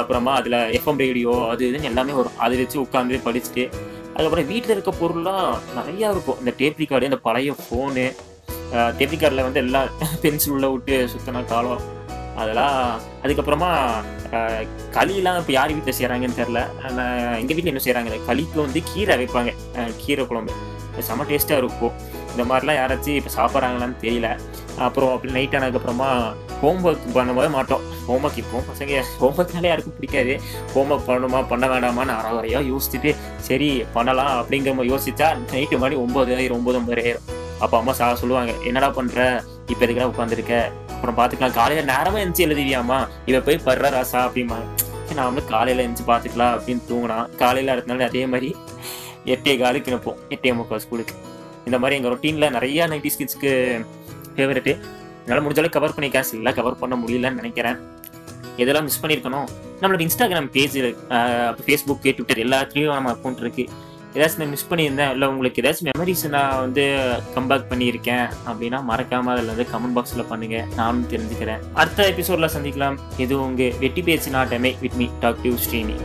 அப்புறமா 0.00 0.34
அதில் 0.40 0.58
எஃப்எம் 0.78 1.00
ரேடியோ 1.04 1.34
அது 1.52 1.70
இதுன்னு 1.70 1.90
எல்லாமே 1.92 2.16
வரும். 2.20 2.36
அதை 2.46 2.58
வச்சு 2.62 2.78
உட்காந்து 2.86 3.22
படிச்சுட்டு 3.28 3.66
அதுக்கப்புறம் 4.12 4.50
வீட்டில் 4.52 4.74
இருக்க 4.76 4.92
பொருள்லாம் 5.02 5.52
நிறையா 5.78 6.08
இருக்கும். 6.14 6.40
இந்த 6.42 6.52
டேப் 6.60 6.80
ரிகார்டு 6.84 7.10
இந்த 7.10 7.20
பழைய 7.28 7.54
ஃபோனு 7.62 8.06
டேப் 8.98 9.14
வந்து 9.48 9.60
எல்லாம் 9.64 9.88
பென்சில் 10.22 10.52
உள்ள 10.52 10.68
விட்டு 10.68 11.08
சுத்தின 11.12 11.44
காலம் 11.44 11.82
அதெல்லாம் 12.36 13.00
அதுக்கப்புறமா 13.22 13.70
களிலாம் 14.94 15.38
இப்போ 15.40 15.52
யார் 15.52 15.72
வீட்டில் 15.72 15.96
செய்கிறாங்கன்னு 15.98 16.38
தெரில 16.38 16.60
ஆனால் 16.86 17.38
எங்கள் 17.40 17.56
வீட்டில் 17.56 17.72
என்ன 17.72 17.82
செய்கிறாங்க 17.86 18.18
களிக்கு 18.28 18.58
வந்து 18.60 18.82
கீரை 18.90 19.16
வைப்பாங்க. 19.20 19.50
கீரை 20.02 20.26
குழம்பு. 20.26 20.52
செம 20.94 21.02
செம்ம 21.08 21.26
டேஸ்ட்டாக 21.30 21.60
இருக்கும். 21.62 21.92
இந்த 22.30 22.42
மாதிரிலாம் 22.50 22.78
யாராச்சும் 22.80 23.18
இப்போ 23.18 23.30
சாப்பிட்றாங்களான்னு 23.36 23.96
தெரியல. 24.04 24.28
அப்புறம் 24.78 25.12
அப்படி 25.14 25.32
நைட் 25.32 25.56
ஆனதுக்கப்புறமா 25.58 26.08
ஹோம்ஒர்க் 26.62 27.06
பண்ணவே 27.14 27.46
மாட்டோம். 27.56 27.84
ஹோம்ஒர்க் 28.08 28.40
இப்போ 28.42 28.62
பசங்க 28.70 29.02
ஹோம்ஒர்க்னாலே 29.20 29.70
யாருக்கும் 29.70 29.96
பிடிக்காது. 29.98 30.34
ஹோம்ஒர்க் 30.74 31.08
பண்ணணுமா 31.10 31.40
பண்ண 31.52 31.66
வேண்டாமான்னு 31.72 32.14
அரை 32.30 32.50
யோசிச்சுட்டு 32.72 33.12
சரி 33.48 33.70
பண்ணலாம் 33.96 34.34
அப்படிங்கிற 34.40 34.74
மாதிரி 34.78 34.92
யோசிச்சா 34.94 35.28
நைட்டு 35.52 35.78
மணி 35.84 35.96
ஒம்பது 36.04 36.36
ஆயிரம் 36.36 36.58
ஒம்பது 36.58 36.78
ஒம்பது 36.82 37.02
ஆயிரம் 37.04 37.26
அப்போ 37.64 37.76
அம்மா 37.78 37.92
சா 37.98 38.06
சொல்லுவாங்க 38.20 38.52
என்னடா 38.68 38.88
பண்ணுற 38.98 39.18
இப்போ 39.72 39.82
எதுக்குடா 39.86 40.08
உட்காந்துருக்க 40.12 40.54
அப்புறம் 40.94 41.16
பார்த்துக்கலாம் 41.18 41.54
காலையில் 41.58 41.90
நேரமாக 41.90 42.20
எழுந்துச்சு 42.22 42.46
எழுதிவியாமா 42.46 42.98
இவன் 43.30 43.44
போய் 43.48 43.64
படுற 43.66 43.90
ராசா 43.96 44.20
அப்படிம்பாங்க. 44.28 44.66
நாமளும் 45.12 45.18
நான் 45.18 45.30
வந்து 45.30 45.44
காலையில் 45.52 45.82
எழுந்துச்சு 45.84 46.06
பார்த்துக்கலாம் 46.10 46.54
அப்படின்னு 46.56 46.82
தூங்கினா 46.88 47.18
காலையில் 47.40 47.72
அடுத்த 47.72 47.90
நாள் 47.92 48.08
அதே 48.08 48.22
மாதிரி 48.32 48.48
எட்டே 49.34 49.54
காலுக்கு 49.62 49.92
நிற்போம் 49.94 50.20
எட்டே 50.34 50.52
முக்கால் 50.58 50.82
ஸ்கூலுக்கு. 50.84 51.14
இந்த 51.66 51.78
மாதிரி 51.78 51.96
எங்கள் 51.98 52.12
ரொட்டீனில் 52.14 52.54
நிறையா 52.56 52.84
நைன்டி 52.92 53.10
ஸ்கிட்ஸ்க்கு 53.14 53.52
ஃபேவரெட்டு 54.36 54.74
என்னால் 55.24 55.44
முடிஞ்ச 55.44 55.60
அளவுக்கு 55.60 55.78
கவர் 55.78 55.94
பண்ணியிருக்கேன் 55.96 56.28
சில 56.30 56.52
கவர் 56.58 56.80
பண்ண 56.82 56.96
முடியலன்னு 57.02 57.40
நினைக்கிறேன். 57.42 57.78
எதெல்லாம் 58.62 58.86
மிஸ் 58.88 59.02
பண்ணியிருக்கணும் 59.02 59.48
நம்மளோட 59.80 60.02
இன்ஸ்டாகிராம் 60.06 60.50
பேஜ் 60.56 60.76
ஃபேஸ்புக் 61.64 62.02
ட்விட்டர் 62.02 62.42
எல்லாத்துலேயும் 62.44 62.96
நம்ம 62.98 63.12
அக்கௌண்ட் 63.14 63.42
இருக்குது 63.44 63.90
ஏதாச்சும் 64.16 64.40
நான் 64.42 64.52
மிஸ் 64.54 64.66
பண்ணியிருந்தேன் 64.70 65.12
இல்லை 65.14 65.26
உங்களுக்கு 65.32 65.62
ஏதாச்சும் 65.62 65.88
மெமரிஸ் 65.90 66.24
நான் 66.34 66.58
வந்து 66.64 66.82
கம்பேக் 67.36 67.70
பண்ணியிருக்கேன் 67.70 68.26
அப்படின்னா 68.50 68.80
மறக்காமல் 68.90 69.34
அதில் 69.34 69.52
வந்து 69.52 69.66
கமெண்ட் 69.72 69.96
பாக்ஸில் 69.98 70.28
பண்ணுங்க. 70.32 70.58
நானும் 70.80 71.08
தெரிஞ்சுக்கிறேன். 71.14 71.62
அடுத்த 71.80 72.08
எபிசோடில் 72.12 72.52
சந்திக்கலாம். 72.56 72.98
இது 73.24 73.40
உங்கள் 73.46 73.78
வெட்டி 73.84 74.04
பேச்சு 74.10 74.36
நாட்டமே. 74.36 74.72
With 74.84 74.98
me 75.02 75.08
talk 75.24 75.46
you 75.48 75.54
Srini 75.66 75.96